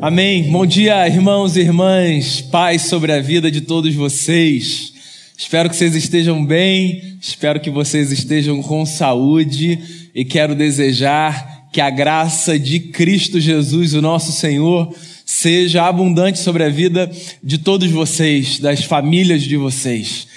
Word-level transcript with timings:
Amém. 0.00 0.44
Bom 0.44 0.64
dia, 0.64 1.08
irmãos 1.08 1.56
e 1.56 1.60
irmãs. 1.60 2.40
Paz 2.40 2.82
sobre 2.82 3.10
a 3.10 3.20
vida 3.20 3.50
de 3.50 3.62
todos 3.62 3.92
vocês. 3.96 4.92
Espero 5.36 5.68
que 5.68 5.74
vocês 5.74 5.96
estejam 5.96 6.44
bem, 6.44 7.16
espero 7.20 7.58
que 7.58 7.68
vocês 7.68 8.12
estejam 8.12 8.62
com 8.62 8.86
saúde 8.86 10.10
e 10.14 10.24
quero 10.24 10.54
desejar 10.54 11.66
que 11.72 11.80
a 11.80 11.90
graça 11.90 12.56
de 12.56 12.78
Cristo 12.78 13.40
Jesus, 13.40 13.92
o 13.92 14.00
nosso 14.00 14.30
Senhor, 14.30 14.94
seja 15.26 15.84
abundante 15.84 16.38
sobre 16.38 16.62
a 16.62 16.68
vida 16.68 17.10
de 17.42 17.58
todos 17.58 17.90
vocês, 17.90 18.60
das 18.60 18.84
famílias 18.84 19.42
de 19.42 19.56
vocês. 19.56 20.28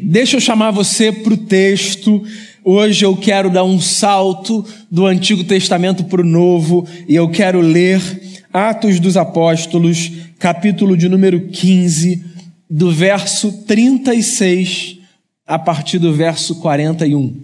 Deixa 0.00 0.36
eu 0.36 0.40
chamar 0.40 0.70
você 0.70 1.10
para 1.10 1.34
o 1.34 1.38
texto. 1.38 2.22
Hoje 2.64 3.04
eu 3.04 3.16
quero 3.16 3.50
dar 3.50 3.64
um 3.64 3.80
salto 3.80 4.64
do 4.88 5.06
Antigo 5.06 5.42
Testamento 5.42 6.04
para 6.04 6.20
o 6.20 6.24
Novo 6.24 6.86
e 7.08 7.16
eu 7.16 7.28
quero 7.28 7.60
ler 7.60 8.27
Atos 8.52 8.98
dos 8.98 9.16
Apóstolos, 9.16 10.10
capítulo 10.38 10.96
de 10.96 11.08
número 11.08 11.48
15, 11.48 12.24
do 12.68 12.90
verso 12.90 13.64
36 13.64 14.98
a 15.46 15.58
partir 15.58 15.98
do 15.98 16.14
verso 16.14 16.56
41. 16.56 17.42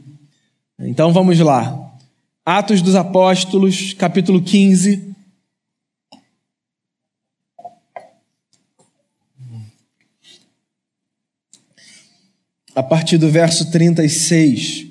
Então 0.79 1.13
vamos 1.13 1.39
lá. 1.41 1.93
Atos 2.45 2.81
dos 2.81 2.95
Apóstolos, 2.95 3.93
capítulo 3.95 4.43
15, 4.43 5.15
a 12.75 12.83
partir 12.83 13.19
do 13.19 13.31
verso 13.31 13.71
36. 13.71 14.87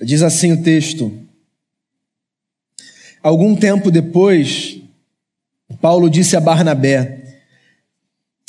Diz 0.00 0.22
assim 0.22 0.52
o 0.52 0.62
texto: 0.62 1.27
Algum 3.22 3.54
tempo 3.54 3.90
depois, 3.90 4.80
Paulo 5.80 6.08
disse 6.08 6.36
a 6.36 6.40
Barnabé: 6.40 7.18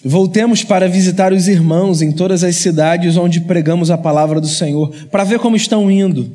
Voltemos 0.04 0.64
para 0.64 0.88
visitar 0.88 1.34
os 1.34 1.48
irmãos 1.48 2.02
em 2.02 2.12
todas 2.12 2.44
as 2.44 2.56
cidades 2.56 3.18
onde 3.18 3.42
pregamos 3.42 3.92
a 3.92 3.98
palavra 3.98 4.40
do 4.40 4.48
Senhor, 4.48 4.94
para 5.12 5.24
ver 5.24 5.40
como 5.40 5.56
estão 5.56 5.90
indo. 5.90 6.32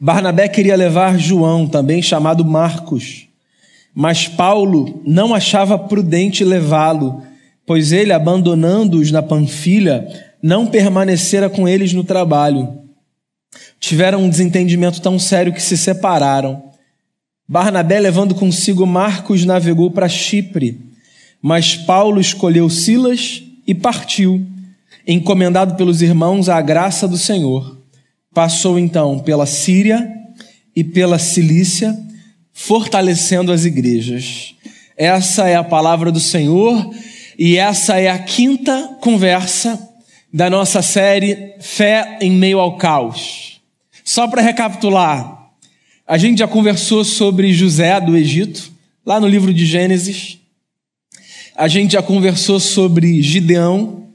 Barnabé 0.00 0.48
queria 0.48 0.76
levar 0.76 1.18
João, 1.18 1.66
também 1.66 2.00
chamado 2.00 2.44
Marcos, 2.44 3.26
mas 3.94 4.28
Paulo 4.28 5.02
não 5.04 5.34
achava 5.34 5.78
prudente 5.78 6.44
levá-lo 6.44 7.22
pois 7.68 7.92
ele, 7.92 8.14
abandonando-os 8.14 9.12
na 9.12 9.22
Panfilha, 9.22 10.08
não 10.42 10.66
permanecera 10.66 11.50
com 11.50 11.68
eles 11.68 11.92
no 11.92 12.02
trabalho. 12.02 12.78
Tiveram 13.78 14.22
um 14.22 14.30
desentendimento 14.30 15.02
tão 15.02 15.18
sério 15.18 15.52
que 15.52 15.60
se 15.60 15.76
separaram. 15.76 16.67
Barnabé, 17.48 17.98
levando 17.98 18.34
consigo 18.34 18.86
Marcos, 18.86 19.46
navegou 19.46 19.90
para 19.90 20.06
Chipre, 20.06 20.78
mas 21.40 21.74
Paulo 21.74 22.20
escolheu 22.20 22.68
Silas 22.68 23.42
e 23.66 23.74
partiu, 23.74 24.46
encomendado 25.06 25.74
pelos 25.74 26.02
irmãos 26.02 26.50
à 26.50 26.60
graça 26.60 27.08
do 27.08 27.16
Senhor. 27.16 27.78
Passou 28.34 28.78
então 28.78 29.18
pela 29.20 29.46
Síria 29.46 30.12
e 30.76 30.84
pela 30.84 31.18
Cilícia, 31.18 31.98
fortalecendo 32.52 33.50
as 33.50 33.64
igrejas. 33.64 34.54
Essa 34.94 35.48
é 35.48 35.56
a 35.56 35.64
palavra 35.64 36.12
do 36.12 36.20
Senhor 36.20 36.90
e 37.38 37.56
essa 37.56 37.98
é 37.98 38.10
a 38.10 38.18
quinta 38.18 38.96
conversa 39.00 39.88
da 40.30 40.50
nossa 40.50 40.82
série 40.82 41.54
Fé 41.60 42.18
em 42.20 42.30
Meio 42.30 42.58
ao 42.58 42.76
Caos. 42.76 43.62
Só 44.04 44.28
para 44.28 44.42
recapitular, 44.42 45.37
a 46.08 46.16
gente 46.16 46.38
já 46.38 46.48
conversou 46.48 47.04
sobre 47.04 47.52
José 47.52 48.00
do 48.00 48.16
Egito, 48.16 48.72
lá 49.04 49.20
no 49.20 49.28
livro 49.28 49.52
de 49.52 49.66
Gênesis. 49.66 50.38
A 51.54 51.68
gente 51.68 51.92
já 51.92 52.02
conversou 52.02 52.58
sobre 52.58 53.22
Gideão, 53.22 54.08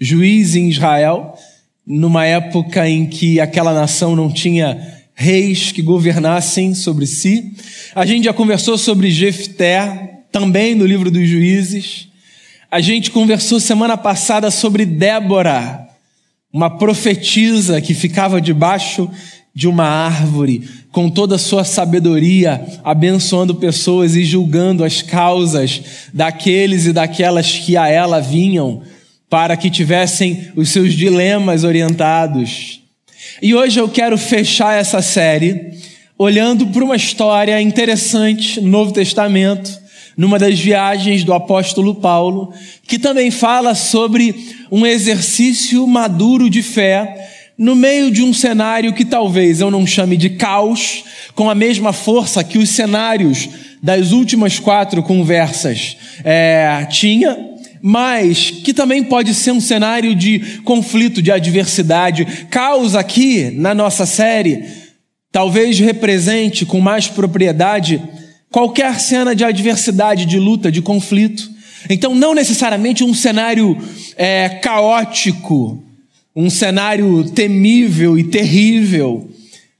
juiz 0.00 0.54
em 0.54 0.68
Israel, 0.68 1.36
numa 1.84 2.24
época 2.24 2.88
em 2.88 3.04
que 3.04 3.40
aquela 3.40 3.74
nação 3.74 4.14
não 4.14 4.32
tinha 4.32 4.96
reis 5.12 5.72
que 5.72 5.82
governassem 5.82 6.72
sobre 6.72 7.04
si. 7.04 7.52
A 7.96 8.06
gente 8.06 8.26
já 8.26 8.32
conversou 8.32 8.78
sobre 8.78 9.10
Jefté, 9.10 10.20
também 10.30 10.76
no 10.76 10.86
livro 10.86 11.10
dos 11.10 11.26
Juízes. 11.26 12.06
A 12.70 12.80
gente 12.80 13.10
conversou 13.10 13.58
semana 13.58 13.96
passada 13.96 14.52
sobre 14.52 14.86
Débora, 14.86 15.84
uma 16.52 16.78
profetisa 16.78 17.80
que 17.80 17.92
ficava 17.92 18.40
debaixo 18.40 19.10
de 19.58 19.66
uma 19.66 19.86
árvore, 19.86 20.62
com 20.92 21.10
toda 21.10 21.34
a 21.34 21.38
sua 21.38 21.64
sabedoria, 21.64 22.64
abençoando 22.84 23.56
pessoas 23.56 24.14
e 24.14 24.24
julgando 24.24 24.84
as 24.84 25.02
causas 25.02 25.82
daqueles 26.14 26.86
e 26.86 26.92
daquelas 26.92 27.50
que 27.50 27.76
a 27.76 27.88
ela 27.88 28.20
vinham, 28.20 28.82
para 29.28 29.56
que 29.56 29.68
tivessem 29.68 30.46
os 30.54 30.68
seus 30.68 30.94
dilemas 30.94 31.64
orientados. 31.64 32.82
E 33.42 33.52
hoje 33.52 33.80
eu 33.80 33.88
quero 33.88 34.16
fechar 34.16 34.78
essa 34.78 35.02
série 35.02 35.72
olhando 36.16 36.68
para 36.68 36.84
uma 36.84 36.94
história 36.94 37.60
interessante 37.60 38.60
no 38.60 38.68
Novo 38.68 38.92
Testamento 38.92 39.76
numa 40.16 40.38
das 40.38 40.56
viagens 40.56 41.24
do 41.24 41.32
apóstolo 41.32 41.96
Paulo, 41.96 42.52
que 42.86 42.96
também 42.96 43.32
fala 43.32 43.74
sobre 43.74 44.36
um 44.70 44.86
exercício 44.86 45.84
maduro 45.84 46.48
de 46.48 46.62
fé 46.62 47.37
no 47.58 47.74
meio 47.74 48.08
de 48.10 48.22
um 48.22 48.32
cenário 48.32 48.92
que 48.92 49.04
talvez 49.04 49.60
eu 49.60 49.68
não 49.68 49.84
chame 49.84 50.16
de 50.16 50.30
caos, 50.30 51.02
com 51.34 51.50
a 51.50 51.54
mesma 51.54 51.92
força 51.92 52.44
que 52.44 52.56
os 52.56 52.70
cenários 52.70 53.48
das 53.82 54.12
últimas 54.12 54.60
quatro 54.60 55.02
conversas 55.02 55.96
é, 56.24 56.86
tinha, 56.88 57.36
mas 57.82 58.50
que 58.50 58.72
também 58.72 59.02
pode 59.02 59.34
ser 59.34 59.50
um 59.50 59.60
cenário 59.60 60.14
de 60.14 60.60
conflito, 60.64 61.20
de 61.20 61.32
adversidade. 61.32 62.46
Caos 62.48 62.94
aqui 62.94 63.50
na 63.50 63.74
nossa 63.74 64.06
série 64.06 64.64
talvez 65.32 65.78
represente 65.78 66.64
com 66.64 66.80
mais 66.80 67.08
propriedade 67.08 68.00
qualquer 68.50 68.98
cena 69.00 69.34
de 69.34 69.44
adversidade, 69.44 70.26
de 70.26 70.38
luta, 70.38 70.70
de 70.70 70.80
conflito. 70.80 71.50
Então, 71.90 72.14
não 72.14 72.34
necessariamente 72.34 73.04
um 73.04 73.14
cenário 73.14 73.76
é, 74.16 74.48
caótico, 74.48 75.84
um 76.40 76.48
cenário 76.48 77.24
temível 77.24 78.16
e 78.16 78.22
terrível. 78.22 79.28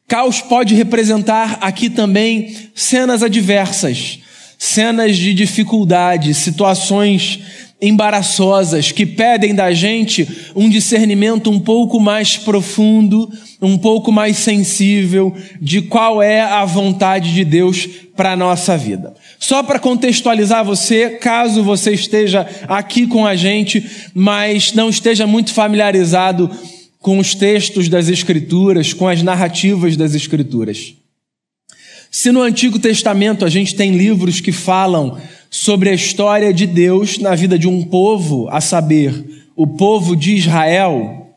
Caos 0.09 0.41
pode 0.41 0.75
representar 0.75 1.59
aqui 1.61 1.89
também 1.89 2.53
cenas 2.75 3.23
adversas, 3.23 4.19
cenas 4.59 5.17
de 5.17 5.33
dificuldade, 5.35 6.35
situações 6.35 7.39
embaraçosas 7.81 8.91
que 8.91 9.07
pedem 9.07 9.55
da 9.55 9.73
gente 9.73 10.27
um 10.57 10.69
discernimento 10.69 11.49
um 11.49 11.61
pouco 11.61 12.01
mais 12.01 12.37
profundo, 12.37 13.31
um 13.63 13.79
pouco 13.79 14.11
mais 14.11 14.37
sensível 14.37 15.33
de 15.63 15.83
qual 15.83 16.21
é 16.21 16.41
a 16.41 16.65
vontade 16.65 17.33
de 17.33 17.45
Deus 17.45 17.87
para 18.17 18.33
a 18.33 18.37
nossa 18.37 18.77
vida. 18.77 19.15
Só 19.39 19.63
para 19.63 19.79
contextualizar 19.79 20.65
você, 20.65 21.11
caso 21.11 21.63
você 21.63 21.93
esteja 21.93 22.47
aqui 22.67 23.07
com 23.07 23.25
a 23.25 23.37
gente, 23.37 23.85
mas 24.13 24.73
não 24.73 24.91
esteja 24.91 25.27
muito 25.27 25.55
familiarizado 25.55 26.51
com 26.99 27.19
os 27.19 27.35
textos 27.35 27.89
das 27.89 28.09
Escrituras, 28.09 28.93
com 28.93 29.07
as 29.07 29.23
narrativas 29.23 29.97
das 29.97 30.15
Escrituras. 30.15 30.95
Se 32.11 32.33
no 32.33 32.43
Antigo 32.43 32.79
Testamento 32.79 33.45
a 33.45 33.49
gente 33.49 33.75
tem 33.75 33.97
livros 33.97 34.41
que 34.41 34.51
falam 34.51 35.19
sobre 35.51 35.91
a 35.91 35.95
história 35.95 36.53
de 36.53 36.67
Deus 36.67 37.19
na 37.19 37.35
vida 37.35 37.59
de 37.59 37.69
um 37.69 37.85
povo, 37.85 38.49
a 38.51 38.61
saber, 38.61 39.47
o 39.55 39.67
povo 39.67 40.17
de 40.17 40.35
Israel, 40.35 41.28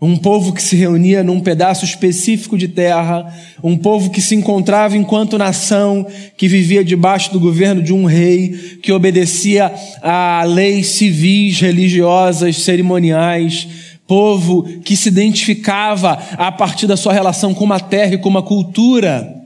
um 0.00 0.16
povo 0.16 0.54
que 0.54 0.62
se 0.62 0.76
reunia 0.76 1.22
num 1.22 1.40
pedaço 1.40 1.84
específico 1.84 2.56
de 2.56 2.68
terra, 2.68 3.32
um 3.62 3.76
povo 3.76 4.10
que 4.10 4.20
se 4.20 4.34
encontrava 4.34 4.96
enquanto 4.96 5.36
nação, 5.36 6.06
que 6.38 6.48
vivia 6.48 6.82
debaixo 6.82 7.30
do 7.32 7.38
governo 7.38 7.82
de 7.82 7.92
um 7.92 8.06
rei, 8.06 8.78
que 8.82 8.92
obedecia 8.92 9.70
a 10.00 10.42
leis 10.46 10.86
civis, 10.88 11.60
religiosas, 11.60 12.56
cerimoniais, 12.62 13.68
povo 14.06 14.62
que 14.82 14.96
se 14.96 15.08
identificava 15.08 16.18
a 16.32 16.50
partir 16.50 16.86
da 16.86 16.96
sua 16.96 17.12
relação 17.12 17.52
com 17.52 17.64
uma 17.64 17.78
terra 17.78 18.14
e 18.14 18.18
com 18.18 18.28
uma 18.28 18.42
cultura. 18.42 19.36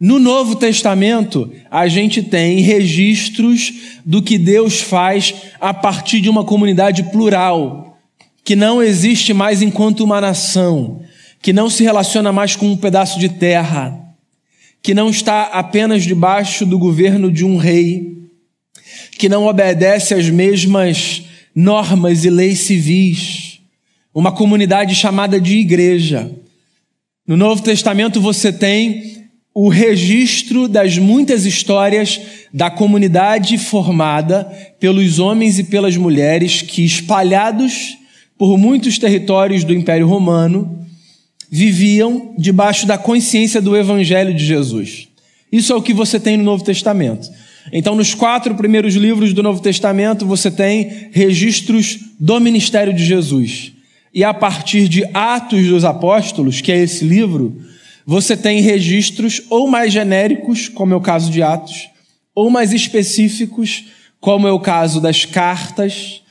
No 0.00 0.18
Novo 0.18 0.56
Testamento, 0.56 1.52
a 1.70 1.86
gente 1.86 2.22
tem 2.22 2.60
registros 2.60 3.72
do 4.04 4.22
que 4.22 4.38
Deus 4.38 4.80
faz 4.80 5.34
a 5.60 5.72
partir 5.72 6.20
de 6.20 6.28
uma 6.28 6.42
comunidade 6.42 7.04
plural, 7.04 7.91
que 8.44 8.56
não 8.56 8.82
existe 8.82 9.32
mais 9.32 9.62
enquanto 9.62 10.02
uma 10.02 10.20
nação, 10.20 11.02
que 11.40 11.52
não 11.52 11.70
se 11.70 11.82
relaciona 11.82 12.32
mais 12.32 12.56
com 12.56 12.70
um 12.70 12.76
pedaço 12.76 13.18
de 13.18 13.28
terra, 13.28 13.98
que 14.82 14.94
não 14.94 15.10
está 15.10 15.44
apenas 15.44 16.02
debaixo 16.02 16.66
do 16.66 16.78
governo 16.78 17.30
de 17.30 17.44
um 17.44 17.56
rei, 17.56 18.18
que 19.18 19.28
não 19.28 19.46
obedece 19.46 20.14
às 20.14 20.28
mesmas 20.28 21.22
normas 21.54 22.24
e 22.24 22.30
leis 22.30 22.60
civis, 22.60 23.60
uma 24.14 24.32
comunidade 24.32 24.94
chamada 24.94 25.40
de 25.40 25.58
igreja. 25.58 26.30
No 27.26 27.36
Novo 27.36 27.62
Testamento 27.62 28.20
você 28.20 28.52
tem 28.52 29.28
o 29.54 29.68
registro 29.68 30.66
das 30.66 30.98
muitas 30.98 31.44
histórias 31.44 32.20
da 32.52 32.70
comunidade 32.70 33.58
formada 33.58 34.44
pelos 34.80 35.18
homens 35.18 35.58
e 35.58 35.64
pelas 35.64 35.96
mulheres 35.96 36.62
que, 36.62 36.84
espalhados 36.84 37.96
por 38.42 38.58
muitos 38.58 38.98
territórios 38.98 39.62
do 39.62 39.72
Império 39.72 40.08
Romano, 40.08 40.84
viviam 41.48 42.34
debaixo 42.36 42.88
da 42.88 42.98
consciência 42.98 43.62
do 43.62 43.76
Evangelho 43.76 44.34
de 44.34 44.44
Jesus. 44.44 45.06
Isso 45.52 45.72
é 45.72 45.76
o 45.76 45.80
que 45.80 45.94
você 45.94 46.18
tem 46.18 46.36
no 46.36 46.42
Novo 46.42 46.64
Testamento. 46.64 47.30
Então, 47.72 47.94
nos 47.94 48.14
quatro 48.14 48.56
primeiros 48.56 48.96
livros 48.96 49.32
do 49.32 49.44
Novo 49.44 49.62
Testamento, 49.62 50.26
você 50.26 50.50
tem 50.50 51.08
registros 51.12 52.00
do 52.18 52.40
ministério 52.40 52.92
de 52.92 53.04
Jesus. 53.04 53.74
E 54.12 54.24
a 54.24 54.34
partir 54.34 54.88
de 54.88 55.04
Atos 55.14 55.68
dos 55.68 55.84
Apóstolos, 55.84 56.60
que 56.60 56.72
é 56.72 56.78
esse 56.78 57.04
livro, 57.04 57.62
você 58.04 58.36
tem 58.36 58.60
registros 58.60 59.40
ou 59.50 59.68
mais 59.68 59.92
genéricos, 59.92 60.68
como 60.68 60.92
é 60.92 60.96
o 60.96 61.00
caso 61.00 61.30
de 61.30 61.44
Atos, 61.44 61.90
ou 62.34 62.50
mais 62.50 62.72
específicos, 62.72 63.84
como 64.20 64.48
é 64.48 64.50
o 64.50 64.58
caso 64.58 65.00
das 65.00 65.24
cartas, 65.24 66.21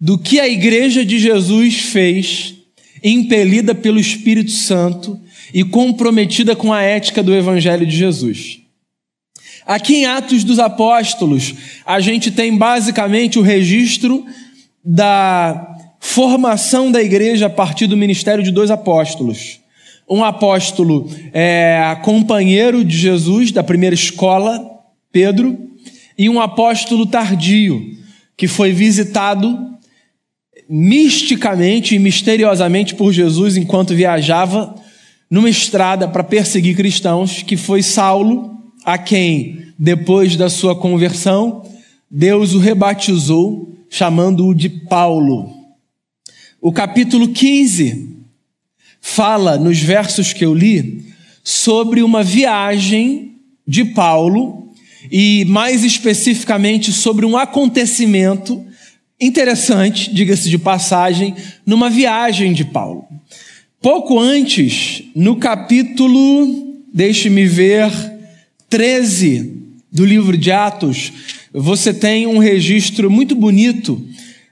do 0.00 0.18
que 0.18 0.38
a 0.38 0.48
igreja 0.48 1.04
de 1.04 1.18
Jesus 1.18 1.80
fez, 1.80 2.54
impelida 3.02 3.74
pelo 3.74 3.98
Espírito 3.98 4.50
Santo 4.50 5.18
e 5.52 5.64
comprometida 5.64 6.54
com 6.54 6.72
a 6.72 6.82
ética 6.82 7.22
do 7.22 7.34
Evangelho 7.34 7.86
de 7.86 7.96
Jesus. 7.96 8.60
Aqui 9.66 9.96
em 9.96 10.06
Atos 10.06 10.44
dos 10.44 10.58
Apóstolos, 10.58 11.54
a 11.84 12.00
gente 12.00 12.30
tem 12.30 12.56
basicamente 12.56 13.38
o 13.38 13.42
registro 13.42 14.24
da 14.84 15.76
formação 16.00 16.90
da 16.90 17.02
igreja 17.02 17.46
a 17.46 17.50
partir 17.50 17.86
do 17.86 17.96
ministério 17.96 18.42
de 18.42 18.50
dois 18.50 18.70
apóstolos. 18.70 19.60
Um 20.08 20.24
apóstolo 20.24 21.10
é, 21.34 21.98
companheiro 22.02 22.82
de 22.82 22.96
Jesus 22.96 23.52
da 23.52 23.62
primeira 23.62 23.94
escola, 23.94 24.64
Pedro, 25.12 25.58
e 26.16 26.30
um 26.30 26.40
apóstolo 26.40 27.04
tardio, 27.04 27.94
que 28.36 28.48
foi 28.48 28.72
visitado 28.72 29.67
misticamente 30.68 31.94
e 31.94 31.98
misteriosamente 31.98 32.94
por 32.94 33.12
Jesus 33.12 33.56
enquanto 33.56 33.94
viajava 33.94 34.74
numa 35.30 35.48
estrada 35.48 36.06
para 36.06 36.22
perseguir 36.22 36.76
cristãos, 36.76 37.42
que 37.42 37.56
foi 37.56 37.82
Saulo, 37.82 38.56
a 38.84 38.98
quem, 38.98 39.66
depois 39.78 40.36
da 40.36 40.50
sua 40.50 40.74
conversão, 40.76 41.64
Deus 42.10 42.54
o 42.54 42.58
rebatizou, 42.58 43.74
chamando-o 43.88 44.54
de 44.54 44.68
Paulo. 44.68 45.52
O 46.60 46.72
capítulo 46.72 47.28
15 47.28 48.16
fala, 49.00 49.58
nos 49.58 49.78
versos 49.78 50.32
que 50.32 50.44
eu 50.44 50.54
li, 50.54 51.04
sobre 51.44 52.02
uma 52.02 52.22
viagem 52.22 53.36
de 53.66 53.84
Paulo 53.84 54.72
e, 55.10 55.44
mais 55.46 55.84
especificamente, 55.84 56.92
sobre 56.92 57.24
um 57.24 57.36
acontecimento 57.36 58.64
interessante, 59.20 60.12
diga-se 60.12 60.48
de 60.48 60.58
passagem, 60.58 61.34
numa 61.66 61.90
viagem 61.90 62.52
de 62.52 62.64
Paulo. 62.64 63.04
Pouco 63.80 64.18
antes, 64.18 65.02
no 65.14 65.36
capítulo, 65.36 66.76
deixe-me 66.92 67.44
ver, 67.46 67.90
13 68.68 69.56
do 69.90 70.04
livro 70.04 70.36
de 70.36 70.50
Atos, 70.52 71.12
você 71.52 71.94
tem 71.94 72.26
um 72.26 72.38
registro 72.38 73.10
muito 73.10 73.34
bonito 73.34 74.04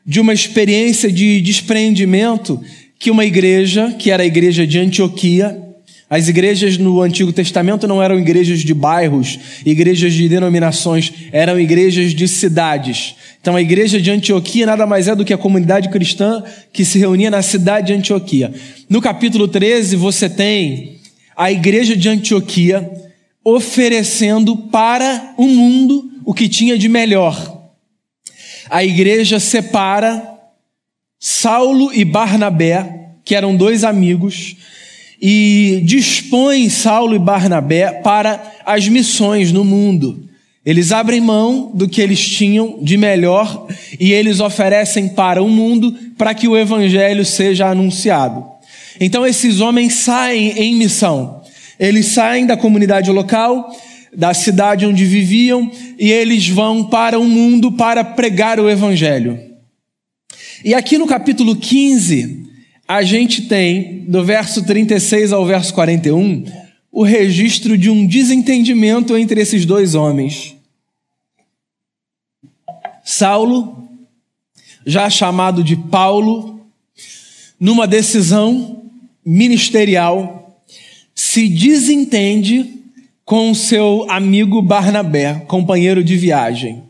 de 0.04 0.20
uma 0.20 0.32
experiência 0.32 1.10
de 1.10 1.40
desprendimento 1.40 2.60
que 2.98 3.10
uma 3.10 3.24
igreja, 3.24 3.94
que 3.98 4.10
era 4.10 4.22
a 4.22 4.26
igreja 4.26 4.66
de 4.66 4.78
Antioquia, 4.78 5.65
as 6.08 6.28
igrejas 6.28 6.78
no 6.78 7.02
Antigo 7.02 7.32
Testamento 7.32 7.88
não 7.88 8.00
eram 8.00 8.18
igrejas 8.18 8.60
de 8.60 8.72
bairros, 8.72 9.38
igrejas 9.64 10.14
de 10.14 10.28
denominações, 10.28 11.12
eram 11.32 11.58
igrejas 11.58 12.14
de 12.14 12.28
cidades. 12.28 13.16
Então 13.40 13.56
a 13.56 13.60
igreja 13.60 14.00
de 14.00 14.10
Antioquia 14.10 14.66
nada 14.66 14.86
mais 14.86 15.08
é 15.08 15.16
do 15.16 15.24
que 15.24 15.32
a 15.32 15.38
comunidade 15.38 15.88
cristã 15.88 16.44
que 16.72 16.84
se 16.84 16.98
reunia 16.98 17.30
na 17.30 17.42
cidade 17.42 17.88
de 17.88 17.92
Antioquia. 17.92 18.54
No 18.88 19.00
capítulo 19.00 19.48
13 19.48 19.96
você 19.96 20.28
tem 20.30 21.00
a 21.36 21.50
igreja 21.50 21.96
de 21.96 22.08
Antioquia 22.08 22.88
oferecendo 23.44 24.56
para 24.56 25.34
o 25.36 25.46
mundo 25.46 26.10
o 26.24 26.32
que 26.32 26.48
tinha 26.48 26.78
de 26.78 26.88
melhor. 26.88 27.68
A 28.70 28.84
igreja 28.84 29.38
separa 29.38 30.22
Saulo 31.18 31.92
e 31.92 32.04
Barnabé, 32.04 33.10
que 33.24 33.34
eram 33.34 33.56
dois 33.56 33.84
amigos, 33.84 34.56
e 35.20 35.82
dispõe 35.84 36.68
Saulo 36.68 37.14
e 37.14 37.18
Barnabé 37.18 37.92
para 38.02 38.42
as 38.64 38.88
missões 38.88 39.52
no 39.52 39.64
mundo. 39.64 40.24
Eles 40.64 40.90
abrem 40.90 41.20
mão 41.20 41.70
do 41.72 41.88
que 41.88 42.00
eles 42.00 42.20
tinham 42.20 42.78
de 42.82 42.96
melhor 42.96 43.66
e 44.00 44.12
eles 44.12 44.40
oferecem 44.40 45.08
para 45.08 45.42
o 45.42 45.48
mundo 45.48 45.94
para 46.18 46.34
que 46.34 46.48
o 46.48 46.56
evangelho 46.56 47.24
seja 47.24 47.68
anunciado. 47.68 48.44
Então 49.00 49.24
esses 49.26 49.60
homens 49.60 49.94
saem 49.94 50.50
em 50.58 50.74
missão. 50.74 51.42
Eles 51.78 52.06
saem 52.06 52.46
da 52.46 52.56
comunidade 52.56 53.10
local, 53.10 53.70
da 54.16 54.32
cidade 54.32 54.86
onde 54.86 55.04
viviam, 55.04 55.70
e 55.98 56.10
eles 56.10 56.48
vão 56.48 56.84
para 56.84 57.18
o 57.18 57.24
mundo 57.24 57.70
para 57.72 58.02
pregar 58.02 58.58
o 58.58 58.68
Evangelho. 58.68 59.38
E 60.64 60.72
aqui 60.72 60.96
no 60.96 61.06
capítulo 61.06 61.54
15, 61.54 62.45
a 62.88 63.02
gente 63.02 63.42
tem, 63.42 64.04
do 64.06 64.24
verso 64.24 64.64
36 64.64 65.32
ao 65.32 65.44
verso 65.44 65.74
41, 65.74 66.44
o 66.92 67.02
registro 67.02 67.76
de 67.76 67.90
um 67.90 68.06
desentendimento 68.06 69.16
entre 69.16 69.40
esses 69.40 69.66
dois 69.66 69.94
homens. 69.94 70.54
Saulo, 73.04 73.88
já 74.84 75.10
chamado 75.10 75.62
de 75.64 75.76
Paulo, 75.76 76.60
numa 77.58 77.86
decisão 77.86 78.84
ministerial, 79.24 80.62
se 81.14 81.48
desentende 81.48 82.74
com 83.24 83.52
seu 83.52 84.06
amigo 84.08 84.62
Barnabé, 84.62 85.42
companheiro 85.48 86.04
de 86.04 86.16
viagem. 86.16 86.84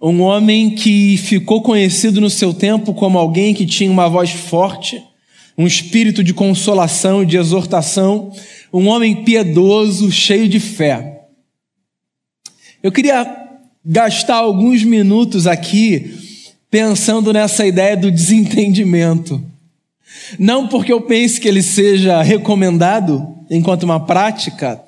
Um 0.00 0.22
homem 0.22 0.70
que 0.70 1.18
ficou 1.18 1.60
conhecido 1.60 2.20
no 2.20 2.30
seu 2.30 2.54
tempo 2.54 2.94
como 2.94 3.18
alguém 3.18 3.52
que 3.52 3.66
tinha 3.66 3.90
uma 3.90 4.08
voz 4.08 4.30
forte, 4.30 5.02
um 5.60 5.66
espírito 5.66 6.24
de 6.24 6.32
consolação 6.32 7.22
e 7.22 7.26
de 7.26 7.36
exortação, 7.36 8.32
um 8.72 8.88
homem 8.88 9.24
piedoso, 9.24 10.10
cheio 10.10 10.48
de 10.48 10.58
fé. 10.58 11.20
Eu 12.82 12.90
queria 12.90 13.26
gastar 13.84 14.36
alguns 14.36 14.82
minutos 14.82 15.46
aqui 15.46 16.18
pensando 16.70 17.30
nessa 17.30 17.66
ideia 17.66 17.94
do 17.94 18.10
desentendimento. 18.10 19.44
Não 20.38 20.66
porque 20.66 20.90
eu 20.90 21.02
pense 21.02 21.38
que 21.38 21.46
ele 21.46 21.62
seja 21.62 22.22
recomendado, 22.22 23.22
enquanto 23.50 23.82
uma 23.82 24.00
prática, 24.00 24.80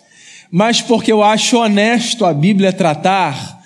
mas 0.51 0.81
porque 0.81 1.13
eu 1.13 1.23
acho 1.23 1.59
honesto 1.59 2.25
a 2.25 2.33
Bíblia 2.33 2.73
tratar 2.73 3.63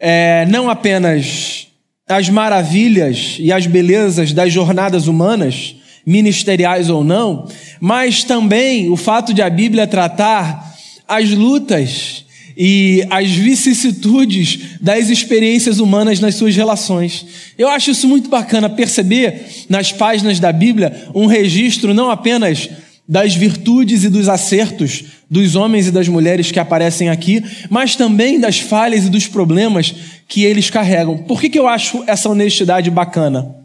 é, 0.00 0.44
não 0.46 0.68
apenas 0.68 1.68
as 2.08 2.28
maravilhas 2.28 3.36
e 3.38 3.52
as 3.52 3.64
belezas 3.64 4.32
das 4.32 4.52
jornadas 4.52 5.06
humanas, 5.06 5.77
ministeriais 6.08 6.88
ou 6.88 7.04
não, 7.04 7.46
mas 7.78 8.24
também 8.24 8.88
o 8.88 8.96
fato 8.96 9.34
de 9.34 9.42
a 9.42 9.50
Bíblia 9.50 9.86
tratar 9.86 10.74
as 11.06 11.28
lutas 11.28 12.24
e 12.56 13.06
as 13.10 13.28
vicissitudes 13.28 14.78
das 14.80 15.10
experiências 15.10 15.78
humanas 15.78 16.18
nas 16.18 16.34
suas 16.34 16.56
relações. 16.56 17.26
Eu 17.58 17.68
acho 17.68 17.90
isso 17.90 18.08
muito 18.08 18.30
bacana 18.30 18.70
perceber 18.70 19.66
nas 19.68 19.92
páginas 19.92 20.40
da 20.40 20.50
Bíblia 20.50 21.08
um 21.14 21.26
registro 21.26 21.92
não 21.92 22.10
apenas 22.10 22.70
das 23.06 23.34
virtudes 23.34 24.02
e 24.02 24.08
dos 24.08 24.30
acertos 24.30 25.04
dos 25.30 25.56
homens 25.56 25.88
e 25.88 25.90
das 25.90 26.08
mulheres 26.08 26.50
que 26.50 26.58
aparecem 26.58 27.10
aqui, 27.10 27.44
mas 27.68 27.96
também 27.96 28.40
das 28.40 28.58
falhas 28.58 29.04
e 29.04 29.10
dos 29.10 29.26
problemas 29.26 29.94
que 30.26 30.42
eles 30.42 30.70
carregam. 30.70 31.18
Por 31.18 31.38
que, 31.38 31.50
que 31.50 31.58
eu 31.58 31.68
acho 31.68 32.02
essa 32.06 32.30
honestidade 32.30 32.90
bacana? 32.90 33.58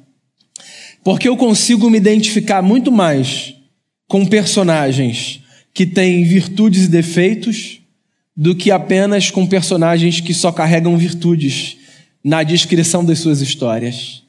Porque 1.03 1.27
eu 1.27 1.36
consigo 1.36 1.89
me 1.89 1.98
identificar 1.98 2.62
muito 2.62 2.91
mais 2.91 3.53
com 4.07 4.25
personagens 4.25 5.41
que 5.74 5.86
têm 5.86 6.24
virtudes 6.24 6.86
e 6.86 6.88
defeitos 6.88 7.79
do 8.36 8.55
que 8.55 8.72
apenas 8.72 9.29
com 9.29 9.45
personagens 9.45 10.19
que 10.19 10.33
só 10.33 10.51
carregam 10.51 10.98
virtudes 10.98 11.77
na 12.24 12.41
descrição 12.41 13.03
das 13.03 13.19
suas 13.19 13.41
histórias. 13.41 14.24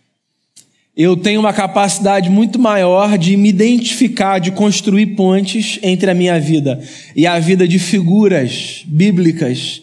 Eu 0.96 1.16
tenho 1.16 1.40
uma 1.40 1.52
capacidade 1.52 2.30
muito 2.30 2.58
maior 2.58 3.18
de 3.18 3.36
me 3.36 3.48
identificar, 3.48 4.38
de 4.38 4.52
construir 4.52 5.06
pontes 5.16 5.78
entre 5.82 6.10
a 6.10 6.14
minha 6.14 6.38
vida 6.38 6.80
e 7.16 7.26
a 7.26 7.38
vida 7.38 7.66
de 7.66 7.78
figuras 7.78 8.84
bíblicas 8.86 9.82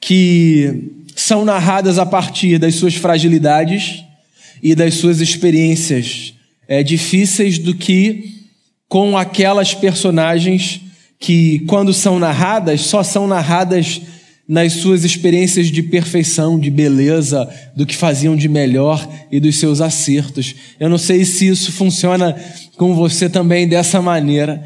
que 0.00 0.92
são 1.14 1.44
narradas 1.44 1.98
a 1.98 2.06
partir 2.06 2.58
das 2.58 2.74
suas 2.74 2.94
fragilidades 2.94 4.05
e 4.62 4.74
das 4.74 4.94
suas 4.94 5.20
experiências 5.20 6.34
é, 6.68 6.82
difíceis 6.82 7.58
do 7.58 7.74
que 7.74 8.34
com 8.88 9.16
aquelas 9.16 9.74
personagens 9.74 10.80
que, 11.18 11.60
quando 11.60 11.92
são 11.92 12.18
narradas, 12.18 12.82
só 12.82 13.02
são 13.02 13.26
narradas 13.26 14.00
nas 14.48 14.74
suas 14.74 15.02
experiências 15.04 15.68
de 15.68 15.82
perfeição, 15.82 16.58
de 16.58 16.70
beleza, 16.70 17.48
do 17.74 17.84
que 17.84 17.96
faziam 17.96 18.36
de 18.36 18.48
melhor 18.48 19.06
e 19.30 19.40
dos 19.40 19.56
seus 19.56 19.80
acertos. 19.80 20.54
Eu 20.78 20.88
não 20.88 20.98
sei 20.98 21.24
se 21.24 21.48
isso 21.48 21.72
funciona 21.72 22.36
com 22.76 22.94
você 22.94 23.28
também 23.28 23.66
dessa 23.66 24.00
maneira. 24.00 24.62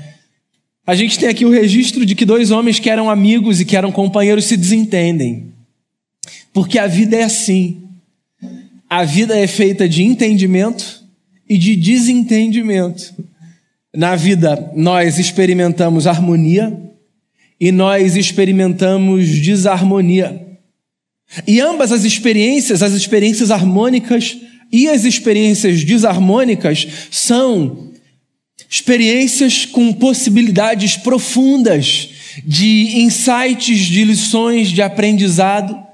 A 0.87 0.95
gente 0.95 1.19
tem 1.19 1.29
aqui 1.29 1.47
o 1.47 1.51
registro 1.51 2.05
de 2.05 2.15
que 2.15 2.27
dois 2.27 2.51
homens 2.51 2.79
que 2.79 2.91
eram 2.91 3.09
amigos 3.09 3.61
e 3.61 3.65
que 3.65 3.77
eram 3.77 3.91
companheiros 3.91 4.45
se 4.45 4.57
desentendem. 4.57 5.55
Porque 6.53 6.79
a 6.79 6.87
vida 6.87 7.17
é 7.17 7.23
assim. 7.23 7.90
A 8.91 9.05
vida 9.05 9.39
é 9.39 9.47
feita 9.47 9.89
de 9.89 10.03
entendimento 10.03 11.05
e 11.49 11.57
de 11.57 11.77
desentendimento. 11.77 13.15
Na 13.95 14.17
vida, 14.17 14.73
nós 14.75 15.17
experimentamos 15.17 16.09
harmonia 16.09 16.77
e 17.61 17.71
nós 17.71 18.17
experimentamos 18.17 19.29
desarmonia. 19.39 20.45
E 21.47 21.61
ambas 21.61 21.93
as 21.93 22.03
experiências, 22.03 22.83
as 22.83 22.93
experiências 22.93 23.53
harmônicas 23.53 24.37
e 24.73 24.89
as 24.89 25.05
experiências 25.05 25.85
desarmônicas, 25.85 26.85
são 27.13 27.93
experiências 28.69 29.65
com 29.67 29.93
possibilidades 29.93 30.97
profundas 30.97 32.11
de 32.45 32.99
insights, 33.03 33.79
de 33.79 34.03
lições, 34.03 34.69
de 34.69 34.83
aprendizado, 34.83 35.90